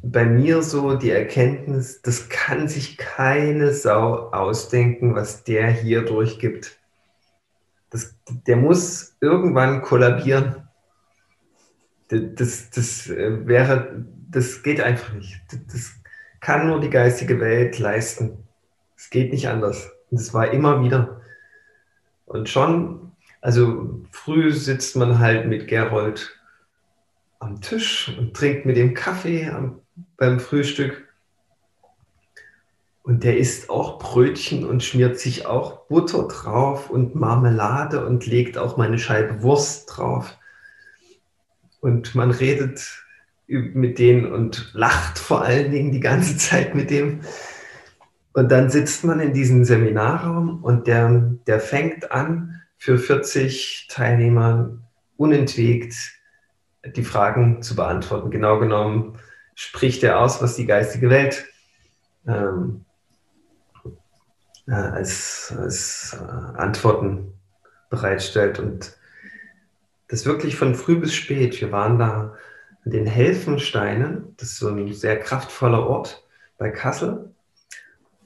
bei 0.03 0.25
mir 0.25 0.61
so 0.61 0.95
die 0.95 1.09
Erkenntnis, 1.09 2.03
das 2.03 2.29
kann 2.29 2.67
sich 2.67 2.97
keine 2.97 3.73
Sau 3.73 4.29
ausdenken, 4.29 5.15
was 5.15 5.43
der 5.43 5.71
hier 5.71 6.05
durchgibt. 6.05 6.79
Das, 7.89 8.15
der 8.47 8.57
muss 8.57 9.17
irgendwann 9.21 9.81
kollabieren. 9.81 10.67
Das, 12.09 12.69
das, 12.69 13.09
äh, 13.09 13.47
wäre, 13.47 14.05
das 14.29 14.61
geht 14.61 14.81
einfach 14.81 15.13
nicht. 15.13 15.41
Das 15.71 15.93
kann 16.39 16.67
nur 16.67 16.79
die 16.79 16.91
geistige 16.91 17.39
Welt 17.39 17.79
leisten. 17.79 18.48
Es 18.99 19.09
geht 19.09 19.31
nicht 19.31 19.47
anders. 19.47 19.89
Und 20.11 20.19
es 20.19 20.33
war 20.33 20.51
immer 20.51 20.83
wieder. 20.83 21.21
Und 22.25 22.49
schon, 22.49 23.13
also 23.39 24.03
früh 24.11 24.51
sitzt 24.51 24.97
man 24.97 25.19
halt 25.19 25.47
mit 25.47 25.69
Gerold 25.69 26.37
am 27.39 27.61
Tisch 27.61 28.13
und 28.19 28.35
trinkt 28.35 28.65
mit 28.65 28.75
dem 28.75 28.93
Kaffee 28.93 29.47
am, 29.47 29.79
beim 30.17 30.41
Frühstück. 30.41 31.07
Und 33.01 33.23
der 33.23 33.37
isst 33.37 33.69
auch 33.69 33.99
Brötchen 33.99 34.65
und 34.65 34.83
schmiert 34.83 35.17
sich 35.17 35.45
auch 35.45 35.87
Butter 35.87 36.27
drauf 36.27 36.89
und 36.89 37.15
Marmelade 37.15 38.05
und 38.05 38.25
legt 38.25 38.57
auch 38.57 38.75
mal 38.75 38.87
eine 38.87 38.99
Scheibe 38.99 39.41
Wurst 39.41 39.95
drauf. 39.95 40.37
Und 41.79 42.15
man 42.15 42.31
redet 42.31 43.05
mit 43.47 43.97
denen 43.97 44.29
und 44.29 44.71
lacht 44.73 45.17
vor 45.17 45.41
allen 45.41 45.71
Dingen 45.71 45.93
die 45.93 46.01
ganze 46.01 46.35
Zeit 46.35 46.75
mit 46.75 46.89
dem. 46.89 47.21
Und 48.33 48.51
dann 48.51 48.69
sitzt 48.69 49.03
man 49.03 49.19
in 49.19 49.33
diesem 49.33 49.65
Seminarraum 49.65 50.63
und 50.63 50.87
der, 50.87 51.09
der 51.47 51.59
fängt 51.59 52.11
an, 52.11 52.61
für 52.77 52.97
40 52.97 53.87
Teilnehmer 53.89 54.77
unentwegt 55.17 55.93
die 56.95 57.03
Fragen 57.03 57.61
zu 57.61 57.75
beantworten. 57.75 58.31
Genau 58.31 58.59
genommen 58.59 59.17
spricht 59.53 60.03
er 60.03 60.19
aus, 60.19 60.41
was 60.41 60.55
die 60.55 60.65
geistige 60.65 61.09
Welt 61.09 61.45
ähm, 62.25 62.85
äh, 64.67 64.71
als, 64.71 65.53
als 65.57 66.17
äh, 66.17 66.57
Antworten 66.57 67.33
bereitstellt. 67.89 68.59
Und 68.59 68.97
das 70.07 70.25
wirklich 70.25 70.55
von 70.55 70.75
früh 70.75 70.97
bis 70.97 71.13
spät. 71.13 71.59
Wir 71.59 71.71
waren 71.71 71.99
da 71.99 72.35
an 72.85 72.91
den 72.91 73.05
Helfensteinen, 73.05 74.35
das 74.37 74.49
ist 74.49 74.57
so 74.59 74.69
ein 74.69 74.93
sehr 74.93 75.19
kraftvoller 75.19 75.85
Ort 75.85 76.25
bei 76.57 76.69
Kassel. 76.69 77.33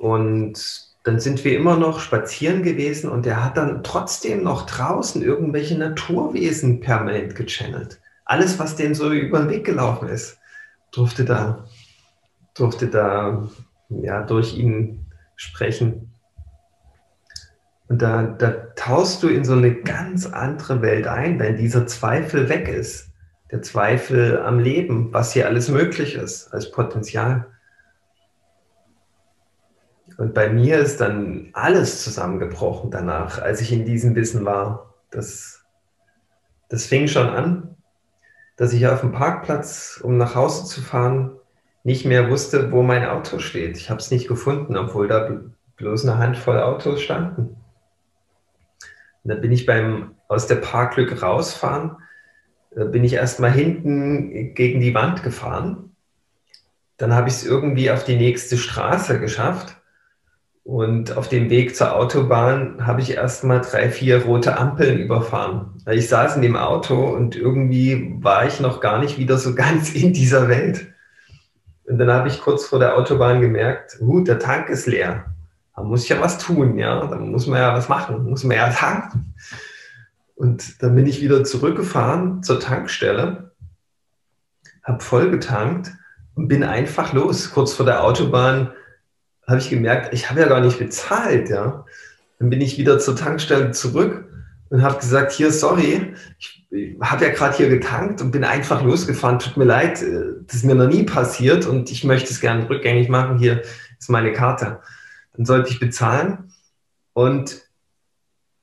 Und 0.04 0.90
dann 1.06 1.22
sind 1.22 1.46
wir 1.46 1.56
immer 1.56 1.78
noch 1.78 2.02
spazieren 2.02 2.62
gewesen 2.62 3.10
und 3.10 3.26
er 3.26 3.42
hat 3.42 3.56
dann 3.56 3.86
trotzdem 3.86 4.44
noch 4.44 4.66
draußen 4.66 5.22
irgendwelche 5.22 5.78
Naturwesen 5.78 6.82
permanent 6.82 7.36
gechannelt. 7.36 8.02
Alles, 8.26 8.60
was 8.60 8.76
dem 8.76 8.96
so 8.96 9.14
über 9.14 9.40
den 9.40 9.50
Weg 9.50 9.66
gelaufen 9.66 10.10
ist, 10.10 10.40
durfte 10.92 11.24
da, 11.24 11.64
durfte 12.54 12.88
da 12.88 13.48
ja, 13.88 14.24
durch 14.24 14.58
ihn 14.58 15.06
sprechen. 15.38 16.12
Und 17.88 18.02
da, 18.02 18.24
da 18.24 18.52
tauchst 18.76 19.24
du 19.24 19.30
in 19.30 19.46
so 19.46 19.54
eine 19.54 19.74
ganz 19.74 20.26
andere 20.26 20.82
Welt 20.82 21.08
ein, 21.08 21.40
wenn 21.40 21.56
dieser 21.56 21.88
Zweifel 21.88 22.50
weg 22.50 22.68
ist. 22.68 23.08
Der 23.52 23.62
Zweifel 23.62 24.42
am 24.42 24.60
Leben, 24.60 25.14
was 25.14 25.32
hier 25.32 25.48
alles 25.48 25.70
möglich 25.70 26.16
ist 26.16 26.54
als 26.54 26.72
Potenzial. 26.72 27.53
Und 30.18 30.34
bei 30.34 30.50
mir 30.50 30.78
ist 30.80 31.02
dann 31.02 31.50
alles 31.54 32.04
zusammengebrochen 32.04 32.92
danach, 32.92 33.42
als 33.42 33.62
ich 33.62 33.72
in 33.72 33.86
diesem 33.86 34.16
Wissen 34.16 34.46
war. 34.46 34.94
Das, 35.12 35.64
das 36.70 36.86
fing 36.86 37.08
schon 37.08 37.30
an, 37.30 37.76
dass 38.58 38.74
ich 38.74 38.88
auf 38.88 39.02
dem 39.02 39.12
Parkplatz, 39.12 40.00
um 40.04 40.18
nach 40.18 40.36
Hause 40.36 40.66
zu 40.66 40.82
fahren, 40.82 41.32
nicht 41.84 42.06
mehr 42.06 42.30
wusste, 42.30 42.72
wo 42.72 42.84
mein 42.84 43.06
Auto 43.06 43.40
steht. 43.40 43.78
Ich 43.78 43.90
habe 43.90 44.00
es 44.00 44.12
nicht 44.12 44.28
gefunden, 44.28 44.78
obwohl 44.78 45.08
da 45.08 45.42
bloß 45.76 46.08
eine 46.08 46.18
Handvoll 46.18 46.60
Autos 46.60 47.02
standen. 47.02 47.58
Und 49.24 49.30
dann 49.30 49.42
bin 49.42 49.52
ich 49.52 49.66
beim 49.66 50.16
aus 50.28 50.48
der 50.48 50.56
Parklücke 50.56 51.22
rausfahren, 51.22 51.98
bin 52.72 53.04
ich 53.04 53.14
erst 53.14 53.40
mal 53.40 53.52
hinten 53.52 54.54
gegen 54.56 54.80
die 54.80 54.94
Wand 54.94 55.24
gefahren. 55.24 55.96
Dann 56.98 57.14
habe 57.14 57.28
ich 57.28 57.36
es 57.36 57.46
irgendwie 57.46 57.92
auf 57.92 58.04
die 58.04 58.16
nächste 58.16 58.58
Straße 58.58 59.20
geschafft. 59.20 59.78
Und 60.64 61.18
auf 61.18 61.28
dem 61.28 61.50
Weg 61.50 61.76
zur 61.76 61.94
Autobahn 61.94 62.88
habe 62.88 63.02
ich 63.02 63.12
erst 63.12 63.44
mal 63.44 63.60
drei, 63.60 63.90
vier 63.90 64.24
rote 64.24 64.58
Ampeln 64.58 64.98
überfahren. 64.98 65.82
Ich 65.92 66.08
saß 66.08 66.38
in 66.38 66.42
dem 66.42 66.56
Auto 66.56 67.04
und 67.04 67.36
irgendwie 67.36 68.16
war 68.22 68.46
ich 68.46 68.62
noch 68.62 68.80
gar 68.80 69.00
nicht 69.00 69.18
wieder 69.18 69.38
so 69.38 69.56
ganz 69.56 69.94
in 69.94 70.14
dieser 70.14 70.48
Welt. 70.48 70.88
Und 71.86 71.98
dann 71.98 72.10
habe 72.10 72.30
ich 72.30 72.40
kurz 72.40 72.66
vor 72.66 72.80
der 72.80 72.98
Autobahn 72.98 73.42
gemerkt, 73.42 74.00
gut, 74.00 74.30
der 74.30 74.40
Tank 74.40 74.70
ist 74.70 74.88
leer. 74.88 75.26
Da 75.76 75.84
muss 75.84 76.04
ich 76.04 76.10
ja 76.10 76.22
was 76.22 76.38
tun, 76.38 76.78
ja. 76.78 77.06
Da 77.08 77.18
muss 77.18 77.46
man 77.46 77.60
ja 77.60 77.74
was 77.74 77.90
machen, 77.90 78.30
muss 78.30 78.46
man 78.46 78.56
ja 78.56 78.70
tanken. 78.70 79.34
Und 80.36 80.82
dann 80.82 80.96
bin 80.96 81.06
ich 81.06 81.22
wieder 81.22 81.44
zurückgefahren 81.44 82.42
zur 82.42 82.60
Tankstelle, 82.60 83.52
habe 84.84 85.04
voll 85.04 85.30
getankt 85.30 85.92
und 86.36 86.48
bin 86.48 86.64
einfach 86.64 87.12
los. 87.12 87.52
Kurz 87.52 87.74
vor 87.74 87.86
der 87.86 88.04
Autobahn 88.04 88.72
habe 89.48 89.60
ich 89.60 89.70
gemerkt, 89.70 90.14
ich 90.14 90.30
habe 90.30 90.42
ja 90.42 90.48
gar 90.48 90.62
nicht 90.62 90.80
bezahlt, 90.80 91.50
ja. 91.50 91.86
Dann 92.40 92.50
bin 92.50 92.62
ich 92.62 92.78
wieder 92.78 93.00
zur 93.00 93.16
Tankstelle 93.16 93.72
zurück 93.72 94.26
und 94.70 94.82
habe 94.82 95.00
gesagt, 95.00 95.32
hier, 95.32 95.52
sorry, 95.52 96.14
ich, 96.40 96.68
habe 97.02 97.26
ja 97.26 97.32
gerade 97.32 97.56
hier 97.56 97.70
getankt 97.70 98.22
und 98.22 98.32
bin 98.32 98.44
einfach 98.44 98.84
losgefahren. 98.84 99.40
Tut 99.40 99.58
mir 99.58 99.66
leid, 99.66 100.02
äh, 100.02 100.24
das 100.46 100.56
ist 100.56 100.66
mir 100.66 100.76
noch 100.76 100.88
nie 100.88 101.04
passiert 101.04 101.66
und 101.66 101.92
ich 101.92 102.04
möchte 102.04 102.32
es 102.32 102.42
gerne 102.42 102.68
rückgängig 102.70 103.10
machen. 103.10 103.38
Hier 103.38 103.62
ist 104.00 104.10
meine 104.10 104.34
Karte. 104.34 104.80
Dann 105.34 105.46
sollte 105.46 105.70
ich 105.70 105.80
bezahlen 105.80 106.52
und 107.14 107.62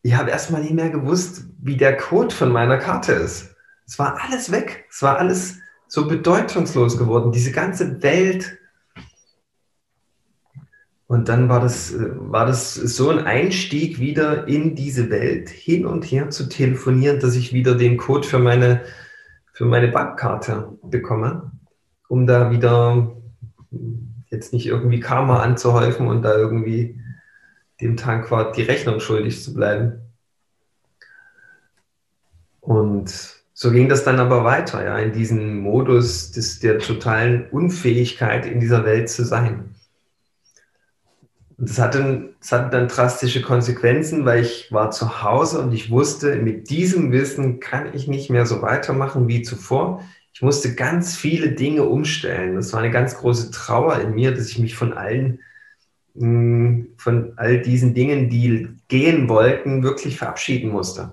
ich 0.03 0.15
habe 0.15 0.31
erstmal 0.31 0.63
nicht 0.63 0.75
mehr 0.75 0.91
gewusst, 0.91 1.45
wie 1.61 1.77
der 1.77 1.97
Code 1.97 2.35
von 2.35 2.51
meiner 2.51 2.79
Karte 2.79 3.13
ist. 3.13 3.55
Es 3.87 3.99
war 3.99 4.19
alles 4.23 4.51
weg. 4.51 4.87
Es 4.91 5.03
war 5.03 5.19
alles 5.19 5.59
so 5.89 6.07
bedeutungslos 6.07 6.97
geworden. 6.97 7.33
Diese 7.33 7.53
ganze 7.53 8.03
Welt 8.03 8.59
und 11.11 11.29
dann 11.29 11.49
war 11.49 11.59
das, 11.59 11.93
äh, 11.93 12.09
war 12.15 12.47
das 12.47 12.73
so 12.75 13.11
ein 13.11 13.19
Einstieg 13.19 13.99
wieder 13.99 14.47
in 14.47 14.77
diese 14.77 15.11
Welt, 15.11 15.49
hin 15.49 15.85
und 15.85 16.05
her 16.05 16.31
zu 16.31 16.49
telefonieren, 16.49 17.19
dass 17.19 17.35
ich 17.35 17.53
wieder 17.53 17.75
den 17.75 17.97
Code 17.97 18.25
für 18.25 18.39
meine, 18.39 18.83
für 19.53 19.65
meine 19.65 19.89
Bankkarte 19.89 20.79
bekomme, 20.85 21.51
um 22.09 22.29
da 22.29 22.53
wieder 22.53 23.17
jetzt 24.29 24.53
nicht 24.53 24.69
irgendwie 24.69 25.01
Karma 25.01 25.43
anzuhäufen 25.43 26.07
und 26.07 26.23
da 26.23 26.37
irgendwie 26.37 27.01
dem 27.81 27.97
Tankwart 27.97 28.57
die 28.57 28.63
Rechnung 28.63 29.01
schuldig 29.01 29.43
zu 29.43 29.53
bleiben. 29.53 30.03
Und 32.61 33.43
so 33.53 33.73
ging 33.73 33.89
das 33.89 34.05
dann 34.05 34.21
aber 34.21 34.45
weiter, 34.45 34.85
ja, 34.85 34.97
in 35.01 35.13
diesem 35.13 35.59
Modus 35.59 36.31
des, 36.31 36.61
der 36.61 36.79
totalen 36.79 37.51
Unfähigkeit 37.51 38.47
in 38.47 38.61
dieser 38.61 38.85
Welt 38.85 39.09
zu 39.09 39.25
sein. 39.25 39.75
Und 41.61 41.69
das 41.69 41.79
hatte, 41.79 42.31
das 42.41 42.53
hatte 42.53 42.71
dann 42.71 42.89
drastische 42.89 43.43
Konsequenzen, 43.43 44.25
weil 44.25 44.41
ich 44.41 44.73
war 44.73 44.91
zu 44.91 45.23
Hause 45.23 45.61
und 45.61 45.73
ich 45.75 45.91
wusste, 45.91 46.37
mit 46.37 46.71
diesem 46.71 47.13
Wissen 47.13 47.61
kann 47.61 47.93
ich 47.93 48.09
nicht 48.09 48.31
mehr 48.31 48.47
so 48.47 48.63
weitermachen 48.63 49.29
wie 49.29 49.43
zuvor. 49.43 50.03
Ich 50.33 50.41
musste 50.41 50.75
ganz 50.75 51.17
viele 51.17 51.53
Dinge 51.53 51.85
umstellen. 51.85 52.55
Das 52.55 52.73
war 52.73 52.81
eine 52.81 52.91
ganz 52.91 53.19
große 53.19 53.51
Trauer 53.51 54.01
in 54.01 54.15
mir, 54.15 54.35
dass 54.35 54.49
ich 54.49 54.59
mich 54.59 54.75
von 54.75 54.95
allen, 54.95 55.41
mm, 56.15 56.95
von 56.97 57.35
all 57.37 57.61
diesen 57.61 57.93
Dingen, 57.93 58.31
die 58.31 58.69
gehen 58.89 59.29
wollten, 59.29 59.83
wirklich 59.83 60.17
verabschieden 60.17 60.71
musste. 60.71 61.13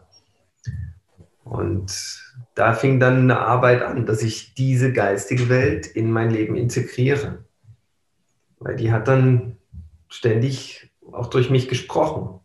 Und 1.44 2.24
da 2.56 2.74
fing 2.74 3.02
dann 3.02 3.24
eine 3.24 3.40
Arbeit 3.40 3.82
an, 3.82 4.06
dass 4.06 4.24
ich 4.24 4.54
diese 4.54 4.94
geistige 4.94 5.50
Welt 5.50 5.88
in 5.88 6.10
mein 6.10 6.32
Leben 6.32 6.56
integriere. 6.56 7.44
Weil 8.60 8.78
die 8.78 8.94
hat 8.94 9.10
dann 9.10 9.57
ständig 10.10 10.92
auch 11.12 11.28
durch 11.28 11.50
mich 11.50 11.68
gesprochen. 11.68 12.40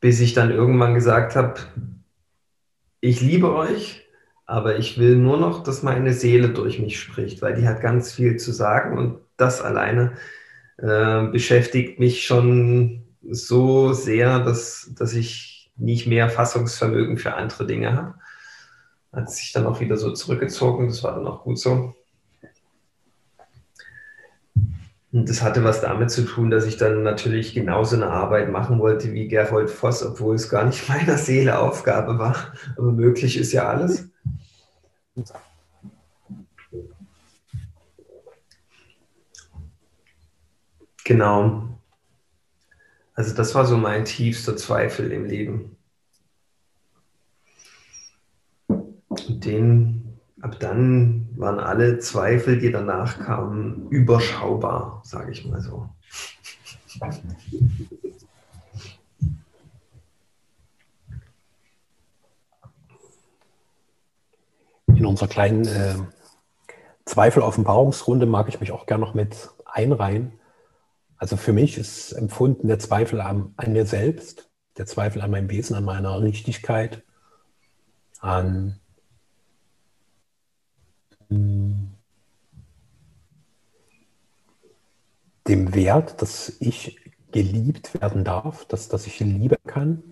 Bis 0.00 0.20
ich 0.20 0.34
dann 0.34 0.50
irgendwann 0.50 0.94
gesagt 0.94 1.36
habe, 1.36 1.60
ich 3.00 3.20
liebe 3.20 3.54
euch, 3.54 4.02
aber 4.46 4.78
ich 4.78 4.98
will 4.98 5.16
nur 5.16 5.38
noch, 5.38 5.62
dass 5.62 5.82
meine 5.82 6.12
Seele 6.12 6.50
durch 6.50 6.78
mich 6.78 7.00
spricht, 7.00 7.42
weil 7.42 7.54
die 7.54 7.66
hat 7.66 7.80
ganz 7.80 8.12
viel 8.12 8.36
zu 8.36 8.52
sagen 8.52 8.98
und 8.98 9.20
das 9.36 9.62
alleine 9.62 10.14
äh, 10.78 11.26
beschäftigt 11.28 11.98
mich 11.98 12.24
schon 12.24 13.04
so 13.28 13.92
sehr, 13.92 14.40
dass, 14.40 14.90
dass 14.96 15.14
ich 15.14 15.72
nicht 15.76 16.06
mehr 16.06 16.28
Fassungsvermögen 16.28 17.18
für 17.18 17.34
andere 17.34 17.66
Dinge 17.66 17.96
habe. 17.96 18.14
Hat 19.12 19.30
sich 19.30 19.52
dann 19.52 19.66
auch 19.66 19.80
wieder 19.80 19.96
so 19.96 20.12
zurückgezogen, 20.12 20.88
das 20.88 21.02
war 21.02 21.14
dann 21.14 21.26
auch 21.26 21.42
gut 21.42 21.58
so. 21.58 21.94
Und 25.12 25.28
das 25.28 25.42
hatte 25.42 25.62
was 25.62 25.82
damit 25.82 26.10
zu 26.10 26.24
tun, 26.24 26.50
dass 26.50 26.64
ich 26.64 26.78
dann 26.78 27.02
natürlich 27.02 27.52
genauso 27.52 27.96
eine 27.96 28.08
Arbeit 28.08 28.50
machen 28.50 28.78
wollte 28.78 29.12
wie 29.12 29.28
Gerhold 29.28 29.68
Voss, 29.68 30.02
obwohl 30.02 30.34
es 30.36 30.48
gar 30.48 30.64
nicht 30.64 30.88
meiner 30.88 31.18
Seele 31.18 31.58
Aufgabe 31.58 32.18
war. 32.18 32.54
Aber 32.78 32.92
möglich 32.92 33.36
ist 33.36 33.52
ja 33.52 33.68
alles. 33.68 34.08
Genau. 41.04 41.68
Also 43.14 43.34
das 43.34 43.54
war 43.54 43.66
so 43.66 43.76
mein 43.76 44.06
tiefster 44.06 44.56
Zweifel 44.56 45.12
im 45.12 45.26
Leben. 45.26 45.76
Den 49.28 50.01
ab 50.42 50.58
dann 50.58 51.28
waren 51.36 51.60
alle 51.60 52.00
Zweifel, 52.00 52.58
die 52.58 52.70
danach 52.70 53.20
kamen, 53.20 53.88
überschaubar, 53.88 55.00
sage 55.04 55.30
ich 55.32 55.46
mal 55.46 55.60
so. 55.60 55.88
In 64.88 65.06
unserer 65.06 65.28
kleinen 65.28 65.66
äh, 65.66 65.94
Zweifel-Offenbarungsrunde 67.06 68.26
mag 68.26 68.48
ich 68.48 68.60
mich 68.60 68.72
auch 68.72 68.86
gerne 68.86 69.04
noch 69.04 69.14
mit 69.14 69.48
einreihen. 69.64 70.32
Also 71.16 71.36
für 71.36 71.52
mich 71.52 71.78
ist 71.78 72.12
empfunden 72.12 72.66
der 72.66 72.80
Zweifel 72.80 73.20
an, 73.20 73.54
an 73.56 73.72
mir 73.72 73.86
selbst, 73.86 74.50
der 74.76 74.86
Zweifel 74.86 75.22
an 75.22 75.30
meinem 75.30 75.48
Wesen, 75.50 75.76
an 75.76 75.84
meiner 75.84 76.20
Richtigkeit, 76.20 77.04
an 78.20 78.81
dem 85.48 85.74
Wert, 85.74 86.22
dass 86.22 86.56
ich 86.60 87.00
geliebt 87.32 88.00
werden 88.00 88.24
darf, 88.24 88.64
dass, 88.66 88.88
dass 88.88 89.06
ich 89.06 89.20
lieben 89.20 89.56
kann, 89.66 90.02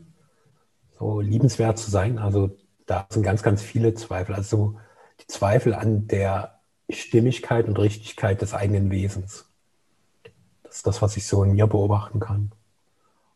so 0.99 1.21
liebenswert 1.21 1.79
zu 1.79 1.91
sein. 1.91 2.18
Also 2.18 2.57
da 2.87 3.07
sind 3.11 3.23
ganz, 3.23 3.43
ganz 3.43 3.62
viele 3.62 3.95
Zweifel. 3.95 4.35
Also 4.35 4.79
die 5.21 5.27
Zweifel 5.27 5.75
an 5.75 6.09
der 6.09 6.61
Stimmigkeit 6.89 7.68
und 7.68 7.79
Richtigkeit 7.79 8.43
des 8.43 8.55
eigenen 8.55 8.91
Wesens. 8.91 9.47
Das 10.64 10.77
ist 10.77 10.87
das, 10.87 11.03
was 11.03 11.16
ich 11.16 11.27
so 11.27 11.45
in 11.45 11.53
mir 11.53 11.66
beobachten 11.66 12.21
kann. 12.21 12.53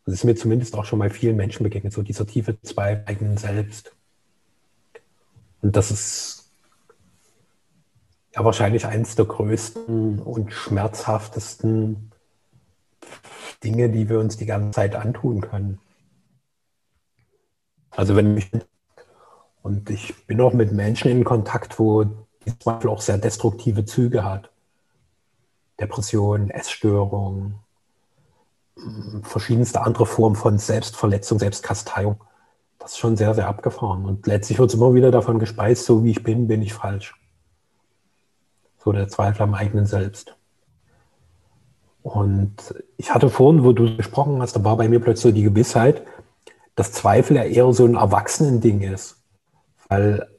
Das 0.05 0.13
ist 0.13 0.23
mir 0.23 0.35
zumindest 0.35 0.75
auch 0.75 0.85
schon 0.85 0.99
bei 0.99 1.09
vielen 1.09 1.35
Menschen 1.35 1.63
begegnet, 1.63 1.93
so 1.93 2.03
dieser 2.03 2.27
tiefe 2.27 2.61
Zweifel 2.61 3.03
eigenen 3.07 3.37
Selbst. 3.37 3.95
Und 5.61 5.75
das 5.75 5.89
ist 5.89 6.44
ja 8.35 8.43
wahrscheinlich 8.43 8.85
eines 8.85 9.15
der 9.15 9.25
größten 9.25 10.19
und 10.19 10.51
schmerzhaftesten 10.51 12.11
Dinge, 13.63 13.89
die 13.89 14.09
wir 14.09 14.19
uns 14.19 14.37
die 14.37 14.45
ganze 14.45 14.71
Zeit 14.71 14.95
antun 14.95 15.41
können. 15.41 15.79
Also 17.91 18.15
wenn 18.15 18.37
ich 18.37 18.51
und 19.61 19.89
ich 19.89 20.27
bin 20.27 20.41
auch 20.41 20.53
mit 20.53 20.73
Menschen 20.73 21.09
in 21.09 21.23
Kontakt, 21.23 21.79
wo 21.79 22.03
die 22.03 22.59
Zweifel 22.59 22.89
auch 22.89 23.01
sehr 23.01 23.17
destruktive 23.17 23.85
Züge 23.85 24.23
hat. 24.23 24.51
Depression, 25.79 26.51
Essstörung, 26.51 27.55
verschiedenste 29.23 29.81
andere 29.81 30.05
Formen 30.05 30.35
von 30.35 30.59
Selbstverletzung, 30.59 31.39
Selbstkasteiung. 31.39 32.17
Das 32.77 32.91
ist 32.91 32.99
schon 32.99 33.17
sehr, 33.17 33.33
sehr 33.33 33.47
abgefahren. 33.47 34.05
Und 34.05 34.27
letztlich 34.27 34.59
wird 34.59 34.69
es 34.69 34.75
immer 34.75 34.93
wieder 34.93 35.09
davon 35.09 35.39
gespeist, 35.39 35.85
so 35.85 36.03
wie 36.03 36.11
ich 36.11 36.21
bin, 36.21 36.47
bin 36.47 36.61
ich 36.61 36.73
falsch. 36.73 37.15
So 38.85 38.91
der 38.91 39.07
Zweifel 39.07 39.41
am 39.41 39.55
eigenen 39.55 39.87
Selbst. 39.87 40.37
Und 42.03 42.53
ich 42.97 43.11
hatte 43.11 43.31
vorhin, 43.31 43.63
wo 43.63 43.73
du 43.73 43.97
gesprochen 43.97 44.39
hast, 44.43 44.55
da 44.55 44.63
war 44.63 44.77
bei 44.77 44.87
mir 44.87 44.99
plötzlich 44.99 45.23
so 45.23 45.31
die 45.31 45.41
Gewissheit, 45.41 46.05
dass 46.75 46.91
Zweifel 46.91 47.37
ja 47.37 47.43
eher 47.45 47.73
so 47.73 47.83
ein 47.85 47.95
Erwachsenen-Ding 47.95 48.81
ist. 48.81 49.23
Weil 49.87 50.29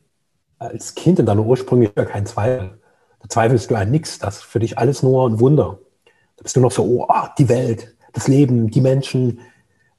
als 0.61 0.95
Kind 0.95 1.19
in 1.19 1.27
deiner 1.27 1.45
Ursprung 1.45 1.83
ist 1.83 1.97
ja 1.97 2.05
kein 2.05 2.25
Zweifel. 2.25 2.81
Da 3.19 3.29
zweifelst 3.29 3.69
du 3.69 3.75
an 3.75 3.91
nichts. 3.91 4.21
Das 4.21 4.37
ist 4.37 4.45
für 4.45 4.61
dich 4.61 4.79
alles 4.79 5.03
nur 5.03 5.29
ein 5.29 5.41
Wunder. 5.41 5.81
Da 6.37 6.45
bist 6.45 6.55
du 6.55 6.61
noch 6.61 6.71
so, 6.71 6.85
oh, 6.85 7.07
ah, 7.09 7.35
die 7.37 7.49
Welt, 7.49 7.97
das 8.13 8.29
Leben, 8.29 8.71
die 8.71 8.81
Menschen, 8.81 9.41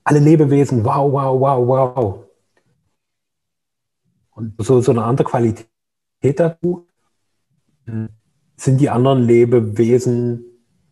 alle 0.06 0.20
Lebewesen, 0.20 0.86
wow, 0.86 1.12
wow, 1.12 1.38
wow, 1.38 1.68
wow. 1.68 2.26
Und 4.32 4.54
so, 4.60 4.80
so 4.80 4.94
eine 4.94 5.04
andere 5.04 5.28
Qualität 5.28 5.68
dazu. 6.38 6.88
Sind 8.58 8.82
die 8.82 8.90
anderen 8.90 9.24
Lebewesen, 9.24 10.44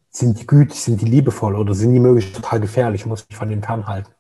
sind 0.10 0.40
die 0.40 0.48
gütig, 0.48 0.80
sind 0.80 1.02
die 1.02 1.06
liebevoll 1.06 1.56
oder 1.56 1.74
sind 1.74 1.94
die 1.94 2.00
möglich 2.00 2.32
total 2.32 2.60
gefährlich? 2.60 3.06
muss 3.06 3.28
mich 3.28 3.38
von 3.38 3.50
denen 3.50 3.64
fernhalten. 3.64 4.14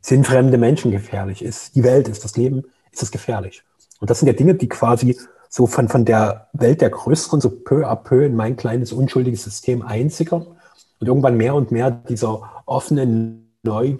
Sind 0.00 0.26
fremde 0.26 0.58
Menschen 0.58 0.90
gefährlich? 0.90 1.42
Ist 1.44 1.76
die 1.76 1.84
Welt, 1.84 2.08
ist 2.08 2.24
das 2.24 2.36
Leben, 2.36 2.64
ist 2.90 3.02
es 3.02 3.10
gefährlich? 3.10 3.62
Und 4.00 4.10
das 4.10 4.18
sind 4.18 4.28
ja 4.28 4.34
Dinge, 4.34 4.54
die 4.54 4.68
quasi 4.68 5.18
so 5.48 5.66
von, 5.66 5.88
von 5.88 6.04
der 6.04 6.48
Welt 6.52 6.80
der 6.80 6.90
Größeren 6.90 7.40
so 7.40 7.50
peu 7.50 7.86
à 7.86 7.96
peu 7.96 8.24
in 8.24 8.34
mein 8.34 8.56
kleines, 8.56 8.92
unschuldiges 8.92 9.44
System 9.44 9.82
einsickern 9.82 10.46
und 11.00 11.06
irgendwann 11.06 11.36
mehr 11.36 11.54
und 11.54 11.70
mehr 11.70 11.90
dieser 11.90 12.62
offenen, 12.66 13.54
neuen, 13.62 13.98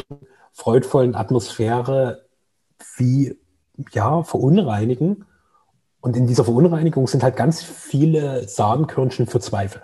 freudvollen 0.53 1.15
Atmosphäre 1.15 2.25
wie, 2.97 3.39
ja, 3.93 4.23
verunreinigen. 4.23 5.25
Und 6.01 6.17
in 6.17 6.27
dieser 6.27 6.45
Verunreinigung 6.45 7.09
sind 7.09 7.23
halt 7.23 7.37
ganz 7.37 7.63
viele 7.63 8.49
Samenkörnchen 8.49 9.27
für 9.27 9.41
Zweifel. 9.41 9.83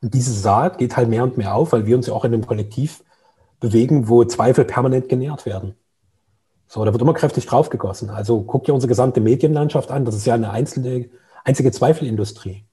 Und 0.00 0.14
diese 0.14 0.32
Saat 0.32 0.78
geht 0.78 0.96
halt 0.96 1.08
mehr 1.08 1.24
und 1.24 1.38
mehr 1.38 1.54
auf, 1.54 1.72
weil 1.72 1.86
wir 1.86 1.96
uns 1.96 2.06
ja 2.06 2.12
auch 2.12 2.24
in 2.24 2.34
einem 2.34 2.46
Kollektiv 2.46 3.02
bewegen, 3.60 4.08
wo 4.08 4.24
Zweifel 4.24 4.64
permanent 4.64 5.08
genährt 5.08 5.46
werden. 5.46 5.74
So, 6.66 6.84
da 6.84 6.92
wird 6.92 7.00
immer 7.00 7.14
kräftig 7.14 7.46
draufgegossen. 7.46 8.10
Also 8.10 8.42
guck 8.42 8.64
dir 8.64 8.74
unsere 8.74 8.88
gesamte 8.88 9.20
Medienlandschaft 9.20 9.90
an. 9.90 10.04
Das 10.04 10.14
ist 10.14 10.26
ja 10.26 10.34
eine 10.34 10.50
einzelne, 10.50 11.08
einzige 11.44 11.70
Zweifelindustrie. 11.70 12.64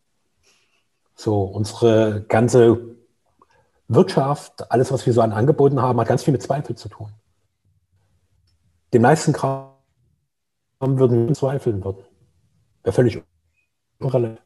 So, 1.16 1.44
unsere 1.44 2.26
ganze 2.28 2.96
Wirtschaft, 3.88 4.72
alles, 4.72 4.92
was 4.92 5.06
wir 5.06 5.14
so 5.14 5.22
an 5.22 5.34
Angeboten 5.34 5.82
haben, 5.82 6.00
hat 6.00 6.08
ganz 6.08 6.24
viel 6.24 6.32
mit 6.32 6.42
Zweifel 6.42 6.76
zu 6.76 6.90
tun. 6.90 7.12
Den 8.94 9.04
meisten 9.04 9.34
Kram 9.34 9.71
würden 10.82 11.28
wir 11.28 11.36
zweifeln 11.36 11.84
würden. 11.84 12.04
Wäre 12.84 12.94
völlig 12.94 13.22
irrelevant. 14.00 14.42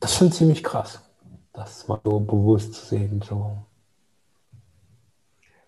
Das 0.00 0.12
ist 0.12 0.18
schon 0.18 0.32
ziemlich 0.32 0.64
krass, 0.64 1.02
das 1.52 1.86
mal 1.88 2.00
so 2.04 2.20
bewusst 2.20 2.74
zu 2.74 2.86
sehen. 2.86 3.22
So. 3.22 3.64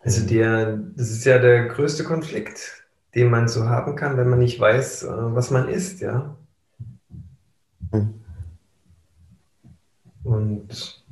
Also 0.00 0.26
der, 0.26 0.76
das 0.76 1.10
ist 1.10 1.24
ja 1.24 1.38
der 1.38 1.68
größte 1.68 2.04
Konflikt, 2.04 2.84
den 3.14 3.30
man 3.30 3.48
so 3.48 3.68
haben 3.68 3.94
kann, 3.94 4.16
wenn 4.16 4.28
man 4.28 4.40
nicht 4.40 4.58
weiß, 4.58 5.04
äh, 5.04 5.34
was 5.34 5.50
man 5.50 5.68
ist, 5.68 6.00
ja. 6.00 6.36
Hm. 7.92 8.14
Und 10.24 11.04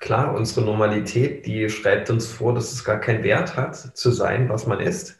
klar, 0.00 0.34
unsere 0.34 0.64
Normalität, 0.64 1.46
die 1.46 1.68
schreibt 1.68 2.10
uns 2.10 2.26
vor, 2.26 2.54
dass 2.54 2.72
es 2.72 2.84
gar 2.84 2.98
keinen 2.98 3.22
Wert 3.22 3.56
hat, 3.56 3.76
zu 3.76 4.10
sein, 4.10 4.48
was 4.48 4.66
man 4.66 4.80
ist. 4.80 5.19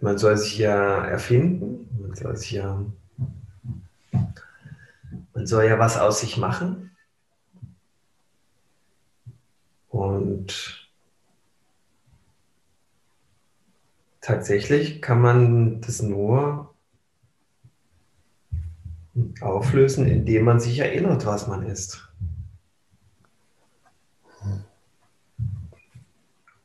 Man 0.00 0.18
soll 0.18 0.36
sich 0.36 0.58
ja 0.58 1.04
erfinden, 1.04 1.88
man 2.00 2.14
soll 2.14 2.36
sich 2.36 2.52
ja 2.52 2.84
man 5.34 5.46
soll 5.46 5.64
ja 5.64 5.78
was 5.78 5.96
aus 5.96 6.20
sich 6.20 6.36
machen. 6.36 6.90
Und 9.88 10.88
tatsächlich 14.20 15.02
kann 15.02 15.20
man 15.20 15.80
das 15.80 16.02
nur 16.02 16.74
auflösen, 19.40 20.06
indem 20.06 20.44
man 20.44 20.60
sich 20.60 20.78
erinnert, 20.78 21.26
was 21.26 21.46
man 21.46 21.62
ist. 21.62 22.09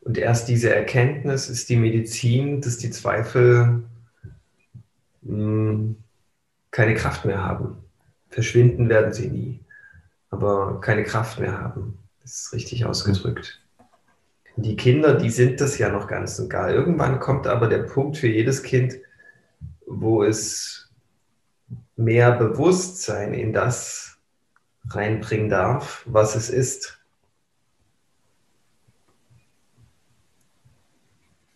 Und 0.05 0.19
erst 0.19 0.47
diese 0.47 0.73
Erkenntnis 0.73 1.49
ist 1.49 1.67
die 1.67 1.77
Medizin, 1.77 2.61
dass 2.61 2.77
die 2.77 2.91
Zweifel 2.91 3.83
mh, 5.23 5.33
hm, 5.33 5.95
keine 6.69 6.93
Kraft 6.93 7.25
mehr 7.25 7.43
haben. 7.43 7.77
Verschwinden 8.29 8.87
werden 8.87 9.13
sie 9.13 9.27
nie, 9.27 9.59
aber 10.29 10.79
keine 10.79 11.03
Kraft 11.03 11.39
mehr 11.39 11.59
haben. 11.59 11.97
Das 12.21 12.33
ist 12.33 12.53
richtig 12.53 12.85
ausgedrückt. 12.85 13.61
Die 14.57 14.75
Kinder, 14.75 15.15
die 15.15 15.31
sind 15.31 15.59
das 15.59 15.79
ja 15.79 15.89
noch 15.89 16.07
ganz 16.07 16.37
und 16.37 16.49
gar. 16.49 16.69
Irgendwann 16.69 17.19
kommt 17.19 17.47
aber 17.47 17.67
der 17.67 17.83
Punkt 17.83 18.17
für 18.17 18.27
jedes 18.27 18.61
Kind, 18.61 18.95
wo 19.87 20.23
es 20.23 20.91
mehr 21.95 22.31
Bewusstsein 22.31 23.33
in 23.33 23.53
das 23.53 24.17
reinbringen 24.89 25.49
darf, 25.49 26.03
was 26.05 26.35
es 26.35 26.49
ist. 26.51 26.99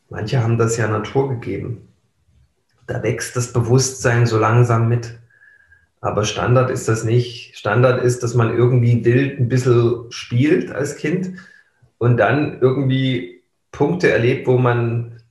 Manche 0.09 0.41
haben 0.41 0.57
das 0.57 0.77
ja 0.77 0.87
Natur 0.87 1.29
gegeben. 1.29 1.87
Da 2.87 3.03
wächst 3.03 3.35
das 3.35 3.53
Bewusstsein 3.53 4.25
so 4.25 4.39
langsam 4.39 4.89
mit. 4.89 5.19
Aber 6.01 6.25
Standard 6.25 6.71
ist 6.71 6.87
das 6.87 7.03
nicht. 7.03 7.55
Standard 7.57 8.03
ist, 8.03 8.23
dass 8.23 8.33
man 8.33 8.55
irgendwie 8.55 9.05
wild 9.05 9.39
ein 9.39 9.49
bisschen 9.49 10.11
spielt 10.11 10.71
als 10.71 10.95
Kind 10.95 11.37
und 11.97 12.17
dann 12.17 12.59
irgendwie 12.61 13.43
Punkte 13.71 14.11
erlebt, 14.11 14.47
wo 14.47 14.57
man 14.57 15.21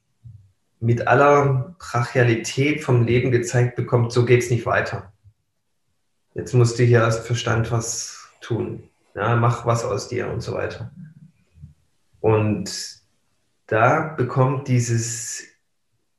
mit 0.81 1.09
aller 1.09 1.75
Brachialität 1.79 2.85
vom 2.85 3.05
Leben 3.05 3.33
gezeigt 3.33 3.75
bekommt, 3.75 4.13
so 4.13 4.25
geht 4.25 4.43
es 4.43 4.51
nicht 4.51 4.67
weiter. 4.67 5.13
Jetzt 6.35 6.55
musst 6.55 6.79
du 6.79 6.85
hier 6.85 7.05
als 7.05 7.19
Verstand 7.19 7.73
was 7.73 8.29
tun. 8.41 8.85
Ja, 9.17 9.35
mach 9.35 9.67
was 9.67 9.85
aus 9.85 10.07
dir 10.07 10.31
und 10.31 10.41
so 10.41 10.53
weiter. 10.53 10.93
Und 12.21 12.98
da 13.69 14.01
bekommt 14.01 14.67
dieses 14.67 15.45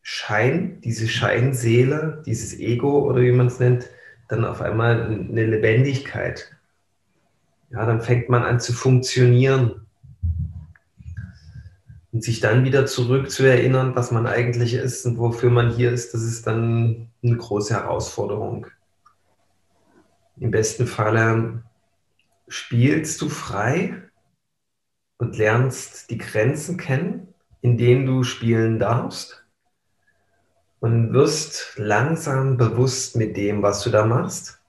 Schein, 0.01 0.79
diese 0.81 1.07
Scheinseele, 1.07 2.23
dieses 2.25 2.57
Ego 2.57 3.01
oder 3.01 3.21
wie 3.21 3.31
man 3.31 3.47
es 3.47 3.59
nennt, 3.59 3.89
dann 4.27 4.45
auf 4.45 4.61
einmal 4.61 5.01
eine 5.01 5.45
Lebendigkeit. 5.45 6.55
Ja, 7.71 7.85
dann 7.85 8.01
fängt 8.01 8.29
man 8.29 8.43
an 8.43 8.59
zu 8.59 8.71
funktionieren. 8.71 9.85
Und 12.11 12.23
sich 12.23 12.39
dann 12.39 12.63
wieder 12.65 12.85
zurück 12.87 13.29
zu 13.29 13.43
erinnern, 13.43 13.95
was 13.95 14.11
man 14.11 14.25
eigentlich 14.25 14.73
ist 14.73 15.05
und 15.05 15.17
wofür 15.19 15.51
man 15.51 15.69
hier 15.69 15.91
ist, 15.91 16.13
das 16.13 16.23
ist 16.23 16.47
dann 16.47 17.09
eine 17.23 17.37
große 17.37 17.73
Herausforderung. 17.73 18.65
Im 20.39 20.49
besten 20.49 20.87
Falle 20.87 21.63
spielst 22.47 23.21
du 23.21 23.29
frei 23.29 24.01
und 25.17 25.37
lernst 25.37 26.09
die 26.09 26.17
Grenzen 26.17 26.77
kennen, 26.77 27.29
in 27.61 27.77
denen 27.77 28.05
du 28.05 28.23
spielen 28.23 28.79
darfst 28.79 29.45
und 30.79 31.13
wirst 31.13 31.73
langsam 31.77 32.57
bewusst 32.57 33.15
mit 33.15 33.35
dem, 33.35 33.61
was 33.61 33.83
du 33.83 33.89
da 33.89 34.05
machst, 34.05 34.61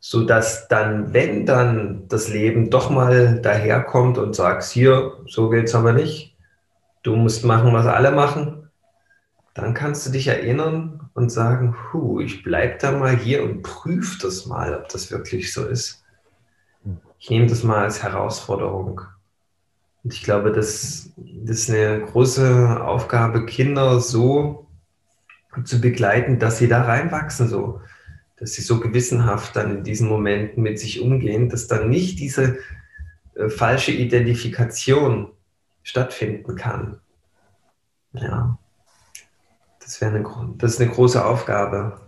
so 0.00 0.24
dass 0.24 0.68
dann, 0.68 1.12
wenn 1.12 1.46
dann 1.46 2.08
das 2.08 2.28
Leben 2.28 2.70
doch 2.70 2.90
mal 2.90 3.40
daherkommt 3.40 4.18
und 4.18 4.34
sagst, 4.34 4.72
hier, 4.72 5.12
so 5.26 5.50
geht's 5.50 5.74
aber 5.74 5.92
nicht, 5.92 6.36
du 7.02 7.14
musst 7.16 7.44
machen, 7.44 7.72
was 7.72 7.86
alle 7.86 8.10
machen, 8.10 8.70
dann 9.54 9.74
kannst 9.74 10.06
du 10.06 10.10
dich 10.10 10.28
erinnern 10.28 11.10
und 11.14 11.30
sagen, 11.30 11.76
hu, 11.92 12.20
ich 12.20 12.42
bleib 12.42 12.78
da 12.80 12.92
mal 12.92 13.16
hier 13.16 13.44
und 13.44 13.62
prüf 13.62 14.18
das 14.18 14.46
mal, 14.46 14.74
ob 14.74 14.88
das 14.88 15.10
wirklich 15.10 15.52
so 15.52 15.66
ist. 15.66 16.04
Ich 17.18 17.28
nehme 17.28 17.46
das 17.46 17.62
mal 17.62 17.84
als 17.84 18.02
Herausforderung. 18.02 19.02
Und 20.02 20.14
ich 20.14 20.22
glaube, 20.22 20.52
das, 20.52 21.10
das 21.16 21.58
ist 21.58 21.70
eine 21.70 22.00
große 22.04 22.82
Aufgabe, 22.82 23.44
Kinder 23.44 24.00
so 24.00 24.66
zu 25.64 25.80
begleiten, 25.80 26.38
dass 26.38 26.58
sie 26.58 26.68
da 26.68 26.82
reinwachsen 26.82 27.48
so, 27.48 27.80
dass 28.36 28.52
sie 28.52 28.62
so 28.62 28.80
gewissenhaft 28.80 29.56
dann 29.56 29.78
in 29.78 29.84
diesen 29.84 30.08
Momenten 30.08 30.62
mit 30.62 30.78
sich 30.78 31.00
umgehen, 31.00 31.48
dass 31.48 31.66
dann 31.66 31.90
nicht 31.90 32.18
diese 32.18 32.58
äh, 33.34 33.48
falsche 33.48 33.92
Identifikation 33.92 35.32
stattfinden 35.82 36.56
kann. 36.56 37.00
Ja, 38.12 38.58
das 39.80 40.00
wäre 40.00 40.14
eine, 40.14 40.54
das 40.56 40.74
ist 40.74 40.80
eine 40.80 40.90
große 40.90 41.24
Aufgabe. 41.24 42.00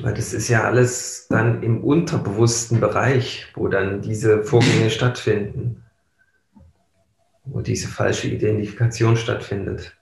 Weil 0.00 0.14
das 0.14 0.32
ist 0.32 0.48
ja 0.48 0.64
alles 0.64 1.28
dann 1.28 1.62
im 1.62 1.84
unterbewussten 1.84 2.80
Bereich, 2.80 3.46
wo 3.54 3.68
dann 3.68 4.02
diese 4.02 4.42
Vorgänge 4.42 4.90
stattfinden, 4.90 5.84
wo 7.44 7.60
diese 7.60 7.86
falsche 7.86 8.28
Identifikation 8.28 9.16
stattfindet. 9.16 9.96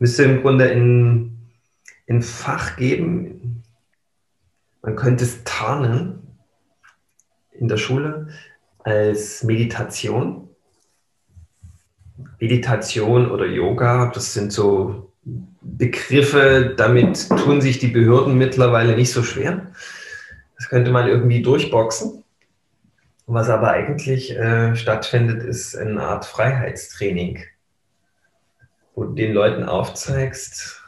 Müsste 0.00 0.24
im 0.24 0.42
Grunde 0.42 0.70
ein, 0.70 1.48
ein 2.08 2.22
Fach 2.22 2.76
geben, 2.76 3.62
man 4.82 4.96
könnte 4.96 5.24
es 5.24 5.44
tarnen, 5.44 6.23
in 7.54 7.68
der 7.68 7.76
Schule 7.76 8.28
als 8.80 9.42
Meditation. 9.42 10.48
Meditation 12.40 13.30
oder 13.30 13.46
Yoga, 13.46 14.10
das 14.14 14.34
sind 14.34 14.52
so 14.52 15.12
Begriffe, 15.62 16.74
damit 16.76 17.28
tun 17.28 17.60
sich 17.60 17.78
die 17.78 17.88
Behörden 17.88 18.36
mittlerweile 18.36 18.94
nicht 18.96 19.12
so 19.12 19.22
schwer. 19.22 19.72
Das 20.56 20.68
könnte 20.68 20.90
man 20.90 21.08
irgendwie 21.08 21.42
durchboxen. 21.42 22.22
Was 23.26 23.48
aber 23.48 23.70
eigentlich 23.70 24.36
äh, 24.36 24.76
stattfindet, 24.76 25.42
ist 25.42 25.74
eine 25.74 26.02
Art 26.02 26.26
Freiheitstraining, 26.26 27.42
wo 28.94 29.04
du 29.04 29.14
den 29.14 29.32
Leuten 29.32 29.64
aufzeigst, 29.64 30.82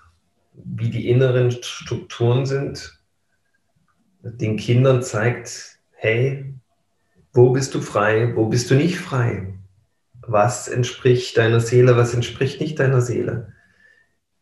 wie 0.52 0.90
die 0.90 1.08
inneren 1.08 1.50
Strukturen 1.50 2.44
sind, 2.44 3.00
den 4.22 4.58
Kindern 4.58 5.02
zeigt, 5.02 5.75
hey, 6.06 6.54
wo 7.32 7.50
bist 7.50 7.74
du 7.74 7.80
frei? 7.80 8.32
Wo 8.36 8.46
bist 8.46 8.70
du 8.70 8.76
nicht 8.76 8.96
frei? 8.96 9.54
Was 10.20 10.68
entspricht 10.68 11.36
deiner 11.36 11.58
Seele? 11.58 11.96
Was 11.96 12.14
entspricht 12.14 12.60
nicht 12.60 12.78
deiner 12.78 13.00
Seele? 13.00 13.52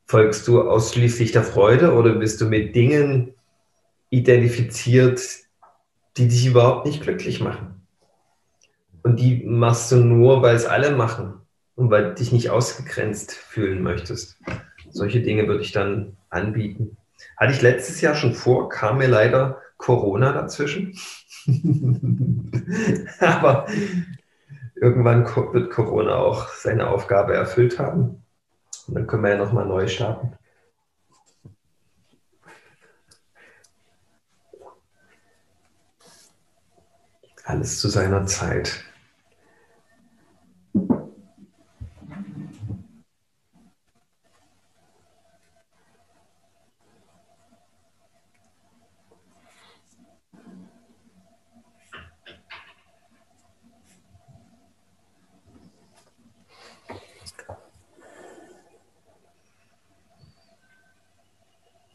Folgst 0.05 0.47
du 0.47 0.61
ausschließlich 0.61 1.33
der 1.33 1.43
Freude 1.43 1.95
oder 1.95 2.17
bist 2.17 2.43
du 2.43 2.45
mit 2.45 2.77
Dingen 2.77 3.35
identifiziert, 4.11 5.23
die 6.19 6.29
dich 6.29 6.45
überhaupt 6.45 6.85
nicht 6.85 7.03
glücklich 7.03 7.41
machen? 7.41 7.87
Und 9.03 9.19
die 9.19 9.43
machst 9.45 9.91
du 9.91 9.97
nur, 9.97 10.43
weil 10.43 10.57
es 10.57 10.67
alle 10.67 10.91
machen 10.95 11.41
und 11.77 11.91
weil 11.91 12.11
du 12.11 12.15
dich 12.15 12.31
nicht 12.31 12.51
ausgegrenzt 12.51 13.33
fühlen 13.33 13.83
möchtest. 13.83 14.37
Solche 14.91 15.23
Dinge 15.23 15.49
würde 15.49 15.63
ich 15.63 15.73
dann 15.73 16.19
anbieten. 16.29 16.99
Hatte 17.39 17.55
ich 17.55 17.63
letztes 17.63 18.03
Jahr 18.03 18.15
schon 18.15 18.35
vor, 18.35 18.69
kam 18.69 18.99
mir 18.99 19.09
leider 19.09 19.63
Corona 19.79 20.33
dazwischen. 20.33 20.97
Aber 23.21 23.67
irgendwann 24.75 25.25
wird 25.25 25.71
Corona 25.71 26.17
auch 26.17 26.49
seine 26.49 26.89
Aufgabe 26.89 27.35
erfüllt 27.35 27.79
haben. 27.79 28.23
Und 28.87 28.95
dann 28.95 29.07
können 29.07 29.23
wir 29.23 29.31
ja 29.31 29.39
nochmal 29.39 29.67
neu 29.67 29.87
starten. 29.89 30.33
Alles 37.45 37.79
zu 37.79 37.89
seiner 37.89 38.25
Zeit. 38.27 38.85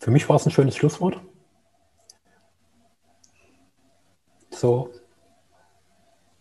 Für 0.10 0.14
mich 0.14 0.28
war 0.28 0.38
es 0.38 0.46
ein 0.48 0.50
schönes 0.50 0.76
Schlusswort. 0.76 1.22
So, 4.50 4.92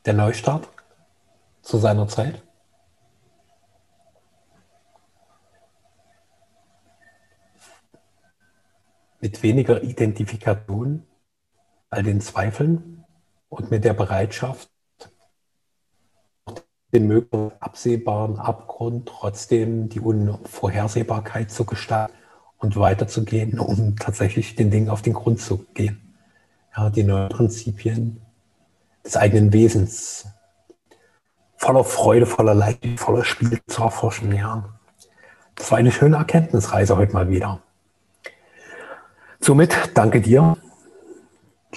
der 0.07 0.15
Neustart 0.15 0.67
zu 1.61 1.77
seiner 1.77 2.09
Zeit. 2.09 2.43
Mit 9.21 9.43
weniger 9.43 9.83
Identifikation, 9.83 11.07
all 11.91 12.03
den 12.03 12.23
Zweifeln 12.23 13.05
und 13.51 13.71
mit 13.71 13.85
der 13.85 13.93
Bereitschaft, 13.93 14.71
den 16.95 17.07
möglichen 17.07 17.53
absehbaren 17.61 18.39
Abgrund 18.39 19.11
trotzdem 19.11 19.91
die 19.91 20.01
Unvorhersehbarkeit 20.01 21.51
zu 21.51 21.67
gestalten 21.67 22.18
und 22.59 22.77
weiterzugehen, 22.77 23.59
um 23.59 23.97
tatsächlich 23.97 24.57
den 24.57 24.71
Dingen 24.71 24.91
auf 24.91 25.03
den 25.03 25.15
Grund 25.15 25.41
zu 25.41 25.65
gehen. 25.75 26.01
Ja, 26.77 26.91
die 26.91 27.05
neuen 27.05 27.29
Prinzipien 27.29 28.21
des 29.05 29.17
eigenen 29.17 29.53
Wesens 29.53 30.27
voller 31.57 31.85
Freude, 31.85 32.27
voller 32.27 32.55
Leid, 32.55 32.79
voller 32.97 33.25
Spiel 33.25 33.61
zu 33.67 33.83
erforschen. 33.83 34.33
Ja, 34.33 34.69
das 35.55 35.71
war 35.71 35.79
eine 35.79 35.93
schöne 35.93 36.17
Erkenntnisreise 36.17 36.97
heute 36.97 37.13
mal 37.13 37.29
wieder. 37.29 37.61
Somit 39.41 39.77
danke 39.95 40.21
dir, 40.21 40.57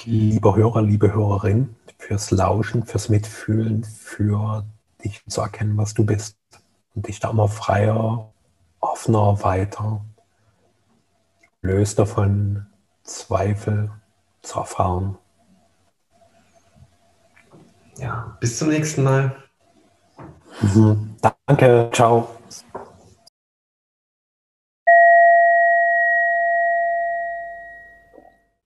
lieber 0.04 0.56
Hörer, 0.56 0.82
liebe 0.82 1.14
Hörerin, 1.14 1.76
fürs 1.98 2.32
Lauschen, 2.32 2.86
fürs 2.86 3.10
Mitfühlen, 3.10 3.84
für 3.84 4.66
dich 5.04 5.24
zu 5.28 5.42
erkennen, 5.42 5.78
was 5.78 5.94
du 5.94 6.06
bist 6.06 6.38
und 6.96 7.08
dich 7.08 7.20
da 7.20 7.30
immer 7.30 7.48
freier, 7.48 8.32
offener, 8.80 9.44
weiter 9.44 10.04
löst 11.62 12.00
davon 12.00 12.66
Zweifel 13.04 13.92
zu 14.42 14.60
erfahren. 14.60 15.18
Ja, 17.98 18.38
bis 18.40 18.58
zum 18.58 18.70
nächsten 18.70 19.04
Mal. 19.04 19.36
Mhm. 20.62 21.16
Danke, 21.48 21.90
ciao. 21.94 22.30